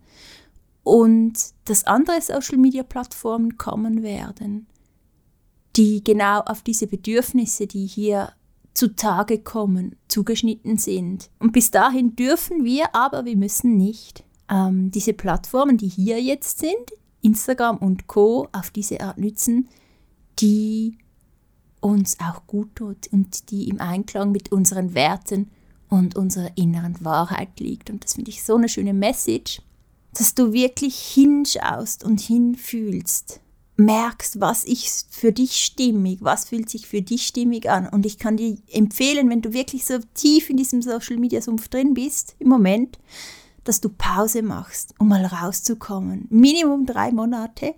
und 0.86 1.32
dass 1.64 1.82
andere 1.82 2.20
Social-Media-Plattformen 2.22 3.58
kommen 3.58 4.04
werden, 4.04 4.68
die 5.74 6.04
genau 6.04 6.42
auf 6.42 6.62
diese 6.62 6.86
Bedürfnisse, 6.86 7.66
die 7.66 7.86
hier 7.86 8.34
zutage 8.72 9.40
kommen, 9.40 9.96
zugeschnitten 10.06 10.78
sind. 10.78 11.28
Und 11.40 11.52
bis 11.52 11.72
dahin 11.72 12.14
dürfen 12.14 12.64
wir, 12.64 12.94
aber 12.94 13.24
wir 13.24 13.36
müssen 13.36 13.76
nicht 13.76 14.22
ähm, 14.48 14.92
diese 14.92 15.12
Plattformen, 15.12 15.76
die 15.76 15.88
hier 15.88 16.22
jetzt 16.22 16.60
sind, 16.60 16.92
Instagram 17.20 17.78
und 17.78 18.06
Co, 18.06 18.46
auf 18.52 18.70
diese 18.70 19.00
Art 19.00 19.18
nützen, 19.18 19.68
die 20.38 20.98
uns 21.80 22.16
auch 22.20 22.46
gut 22.46 22.76
tut 22.76 23.08
und 23.12 23.50
die 23.50 23.68
im 23.68 23.80
Einklang 23.80 24.30
mit 24.30 24.52
unseren 24.52 24.94
Werten 24.94 25.50
und 25.88 26.14
unserer 26.14 26.56
inneren 26.56 27.04
Wahrheit 27.04 27.58
liegt. 27.58 27.90
Und 27.90 28.04
das 28.04 28.14
finde 28.14 28.30
ich 28.30 28.44
so 28.44 28.54
eine 28.54 28.68
schöne 28.68 28.94
Message 28.94 29.62
dass 30.18 30.34
du 30.34 30.52
wirklich 30.52 30.98
hinschaust 30.98 32.04
und 32.04 32.20
hinfühlst, 32.20 33.40
merkst, 33.76 34.40
was 34.40 34.64
ist 34.64 35.14
für 35.14 35.32
dich 35.32 35.56
stimmig, 35.56 36.20
was 36.22 36.48
fühlt 36.48 36.70
sich 36.70 36.86
für 36.86 37.02
dich 37.02 37.26
stimmig 37.26 37.68
an. 37.68 37.86
Und 37.88 38.06
ich 38.06 38.18
kann 38.18 38.38
dir 38.38 38.56
empfehlen, 38.72 39.28
wenn 39.28 39.42
du 39.42 39.52
wirklich 39.52 39.84
so 39.84 39.98
tief 40.14 40.48
in 40.48 40.56
diesem 40.56 40.80
Social 40.80 41.18
Media 41.18 41.42
Sumpf 41.42 41.68
drin 41.68 41.92
bist 41.92 42.34
im 42.38 42.48
Moment, 42.48 42.98
dass 43.64 43.80
du 43.80 43.90
Pause 43.90 44.42
machst, 44.42 44.94
um 44.98 45.08
mal 45.08 45.26
rauszukommen. 45.26 46.26
Minimum 46.30 46.86
drei 46.86 47.12
Monate. 47.12 47.74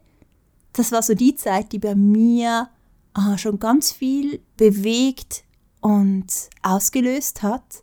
Das 0.72 0.92
war 0.92 1.02
so 1.02 1.14
die 1.14 1.34
Zeit, 1.34 1.72
die 1.72 1.80
bei 1.80 1.96
mir 1.96 2.68
äh, 3.16 3.36
schon 3.38 3.58
ganz 3.58 3.90
viel 3.90 4.40
bewegt 4.56 5.42
und 5.80 6.26
ausgelöst 6.62 7.42
hat, 7.42 7.82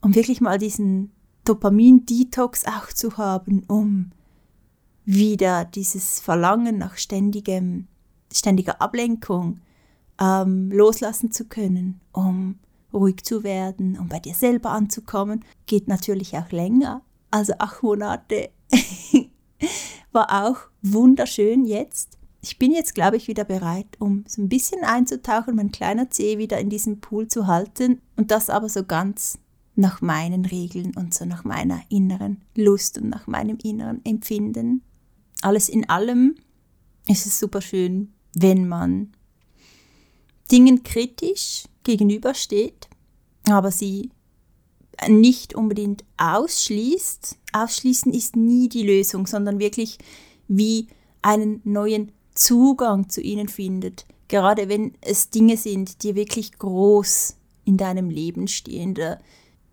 um 0.00 0.14
wirklich 0.14 0.40
mal 0.40 0.58
diesen 0.58 1.10
Dopamin-Detox 1.48 2.64
auch 2.66 2.92
zu 2.92 3.16
haben, 3.16 3.64
um 3.68 4.12
wieder 5.04 5.64
dieses 5.64 6.20
Verlangen 6.20 6.78
nach 6.78 6.96
ständigem, 6.98 7.86
ständiger 8.30 8.82
Ablenkung 8.82 9.60
ähm, 10.20 10.70
loslassen 10.70 11.30
zu 11.30 11.46
können, 11.46 12.00
um 12.12 12.58
ruhig 12.92 13.24
zu 13.24 13.42
werden, 13.42 13.98
um 13.98 14.08
bei 14.08 14.18
dir 14.18 14.34
selber 14.34 14.70
anzukommen. 14.70 15.44
Geht 15.66 15.88
natürlich 15.88 16.36
auch 16.36 16.50
länger. 16.50 17.02
Also 17.30 17.54
acht 17.58 17.82
Monate 17.82 18.50
war 20.12 20.46
auch 20.46 20.58
wunderschön 20.82 21.64
jetzt. 21.64 22.18
Ich 22.42 22.58
bin 22.58 22.72
jetzt, 22.72 22.94
glaube 22.94 23.16
ich, 23.16 23.28
wieder 23.28 23.44
bereit, 23.44 23.96
um 23.98 24.24
so 24.28 24.42
ein 24.42 24.48
bisschen 24.48 24.84
einzutauchen, 24.84 25.56
mein 25.56 25.72
kleiner 25.72 26.10
Zeh 26.10 26.38
wieder 26.38 26.58
in 26.58 26.70
diesem 26.70 27.00
Pool 27.00 27.28
zu 27.28 27.46
halten 27.46 28.00
und 28.16 28.30
das 28.30 28.48
aber 28.50 28.68
so 28.68 28.84
ganz 28.84 29.38
nach 29.78 30.00
meinen 30.00 30.44
Regeln 30.44 30.92
und 30.96 31.14
so 31.14 31.24
nach 31.24 31.44
meiner 31.44 31.80
inneren 31.88 32.42
Lust 32.56 32.98
und 32.98 33.08
nach 33.08 33.28
meinem 33.28 33.58
inneren 33.62 34.04
Empfinden. 34.04 34.82
Alles 35.40 35.68
in 35.68 35.88
allem 35.88 36.34
ist 37.06 37.26
es 37.26 37.38
super 37.38 37.62
schön, 37.62 38.12
wenn 38.34 38.66
man 38.66 39.12
Dingen 40.50 40.82
kritisch 40.82 41.64
gegenübersteht, 41.84 42.88
aber 43.48 43.70
sie 43.70 44.10
nicht 45.06 45.54
unbedingt 45.54 46.04
ausschließt. 46.16 47.38
Ausschließen 47.52 48.12
ist 48.12 48.34
nie 48.34 48.68
die 48.68 48.82
Lösung, 48.82 49.28
sondern 49.28 49.60
wirklich 49.60 49.98
wie 50.48 50.88
einen 51.22 51.60
neuen 51.62 52.10
Zugang 52.34 53.08
zu 53.08 53.20
ihnen 53.20 53.48
findet. 53.48 54.06
Gerade 54.26 54.68
wenn 54.68 54.94
es 55.02 55.30
Dinge 55.30 55.56
sind, 55.56 56.02
die 56.02 56.16
wirklich 56.16 56.58
groß 56.58 57.36
in 57.64 57.76
deinem 57.76 58.10
Leben 58.10 58.48
stehen. 58.48 58.94
Da 58.94 59.20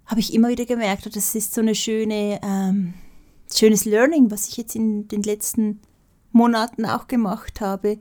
habe 0.06 0.20
ich 0.20 0.34
immer 0.34 0.50
wieder 0.50 0.66
gemerkt, 0.66 1.16
das 1.16 1.36
ist 1.36 1.54
so 1.54 1.62
eine 1.62 1.76
schöne, 1.76 2.40
ähm, 2.44 2.94
schönes 3.54 3.86
Learning, 3.86 4.30
was 4.32 4.48
ich 4.48 4.58
jetzt 4.58 4.76
in 4.76 5.08
den 5.08 5.24
letzten 5.24 5.82
Monaten 6.32 6.86
auch 6.86 7.08
gemacht 7.08 7.62
habe, 7.62 8.00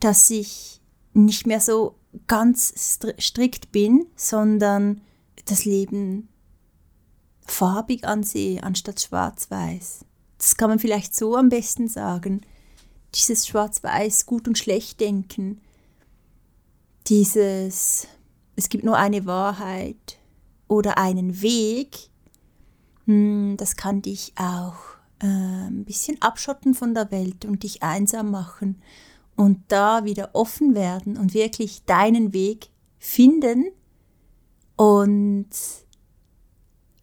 dass 0.00 0.30
ich 0.30 0.80
nicht 1.12 1.46
mehr 1.46 1.60
so 1.60 1.96
ganz 2.26 2.98
strikt 3.18 3.72
bin, 3.72 4.06
sondern 4.16 5.02
das 5.44 5.64
Leben 5.64 6.28
farbig 7.46 8.04
ansehe, 8.04 8.62
anstatt 8.62 9.00
schwarz-weiß. 9.00 10.04
Das 10.38 10.56
kann 10.56 10.70
man 10.70 10.78
vielleicht 10.78 11.14
so 11.14 11.36
am 11.36 11.48
besten 11.48 11.88
sagen. 11.88 12.40
Dieses 13.14 13.46
schwarz-weiß, 13.46 14.26
gut 14.26 14.48
und 14.48 14.56
schlecht 14.56 15.00
denken. 15.00 15.60
Dieses, 17.08 18.06
es 18.56 18.68
gibt 18.68 18.84
nur 18.84 18.96
eine 18.96 19.26
Wahrheit 19.26 20.19
oder 20.70 20.98
einen 20.98 21.42
Weg. 21.42 22.10
Hm, 23.06 23.56
das 23.58 23.76
kann 23.76 24.02
dich 24.02 24.32
auch 24.36 24.76
äh, 25.20 25.26
ein 25.26 25.84
bisschen 25.84 26.22
abschotten 26.22 26.74
von 26.74 26.94
der 26.94 27.10
Welt 27.10 27.44
und 27.44 27.64
dich 27.64 27.82
einsam 27.82 28.30
machen 28.30 28.80
und 29.36 29.60
da 29.68 30.04
wieder 30.04 30.30
offen 30.32 30.74
werden 30.74 31.18
und 31.18 31.34
wirklich 31.34 31.84
deinen 31.84 32.32
Weg 32.32 32.70
finden 32.98 33.66
und 34.76 35.50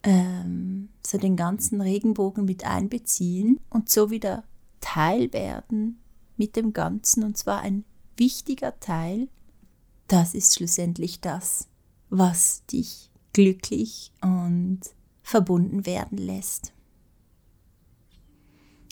ähm, 0.02 0.88
so 1.06 1.18
den 1.18 1.36
ganzen 1.36 1.82
Regenbogen 1.82 2.46
mit 2.46 2.64
einbeziehen 2.64 3.60
und 3.68 3.90
so 3.90 4.10
wieder 4.10 4.44
Teil 4.80 5.30
werden 5.34 6.00
mit 6.38 6.56
dem 6.56 6.72
Ganzen 6.72 7.22
und 7.22 7.36
zwar 7.36 7.60
ein 7.60 7.84
wichtiger 8.16 8.80
Teil, 8.80 9.28
das 10.06 10.32
ist 10.32 10.54
schlussendlich 10.54 11.20
das, 11.20 11.68
was 12.08 12.64
dich 12.66 13.07
glücklich 13.32 14.12
und 14.22 14.80
verbunden 15.22 15.86
werden 15.86 16.18
lässt. 16.18 16.72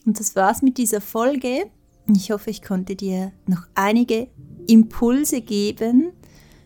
Und 0.05 0.20
das 0.20 0.37
war's 0.37 0.62
mit 0.62 0.79
dieser 0.79 1.01
Folge. 1.01 1.70
Ich 2.14 2.31
hoffe, 2.31 2.51
ich 2.51 2.62
konnte 2.62 2.94
dir 2.94 3.33
noch 3.46 3.66
einige 3.75 4.29
Impulse 4.68 5.40
geben 5.40 6.12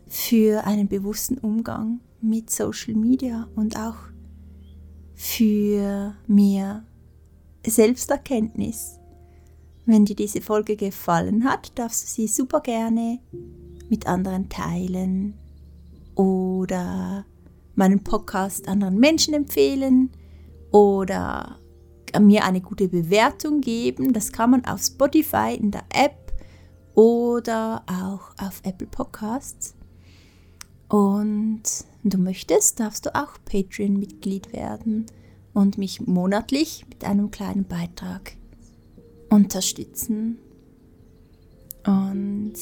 für 0.06 0.64
einen 0.64 0.88
bewussten 0.88 1.38
Umgang 1.38 2.00
mit 2.20 2.50
Social 2.50 2.94
Media 2.94 3.48
und 3.56 3.78
auch 3.78 3.96
für 5.14 6.14
mehr 6.26 6.84
Selbsterkenntnis. 7.66 8.98
Wenn 9.86 10.04
dir 10.04 10.16
diese 10.16 10.40
Folge 10.40 10.76
gefallen 10.76 11.44
hat, 11.44 11.78
darfst 11.78 12.02
du 12.02 12.08
sie 12.08 12.26
super 12.26 12.60
gerne 12.60 13.20
mit 13.88 14.06
anderen 14.06 14.48
teilen 14.48 15.34
oder 16.14 17.24
meinen 17.80 18.04
Podcast 18.04 18.68
anderen 18.68 18.98
Menschen 18.98 19.32
empfehlen 19.32 20.10
oder 20.70 21.58
mir 22.20 22.44
eine 22.44 22.60
gute 22.60 22.88
Bewertung 22.88 23.62
geben. 23.62 24.12
Das 24.12 24.32
kann 24.32 24.50
man 24.50 24.66
auf 24.66 24.82
Spotify 24.82 25.56
in 25.58 25.70
der 25.70 25.84
App 25.88 26.34
oder 26.94 27.82
auch 27.86 28.32
auf 28.38 28.60
Apple 28.64 28.86
Podcasts. 28.86 29.74
Und 30.88 31.62
wenn 32.02 32.10
du 32.10 32.18
möchtest, 32.18 32.80
darfst 32.80 33.06
du 33.06 33.14
auch 33.14 33.38
Patreon-Mitglied 33.46 34.52
werden 34.52 35.06
und 35.54 35.78
mich 35.78 36.06
monatlich 36.06 36.84
mit 36.90 37.04
einem 37.04 37.30
kleinen 37.30 37.64
Beitrag 37.64 38.36
unterstützen. 39.30 40.38
Und 41.86 42.52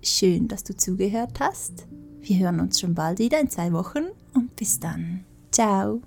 schön, 0.00 0.46
dass 0.46 0.62
du 0.62 0.76
zugehört 0.76 1.40
hast. 1.40 1.88
Wir 2.26 2.38
hören 2.40 2.58
uns 2.58 2.80
schon 2.80 2.94
bald 2.94 3.20
wieder 3.20 3.38
in 3.38 3.48
zwei 3.48 3.72
Wochen 3.72 4.06
und 4.34 4.56
bis 4.56 4.80
dann. 4.80 5.24
Ciao. 5.52 6.02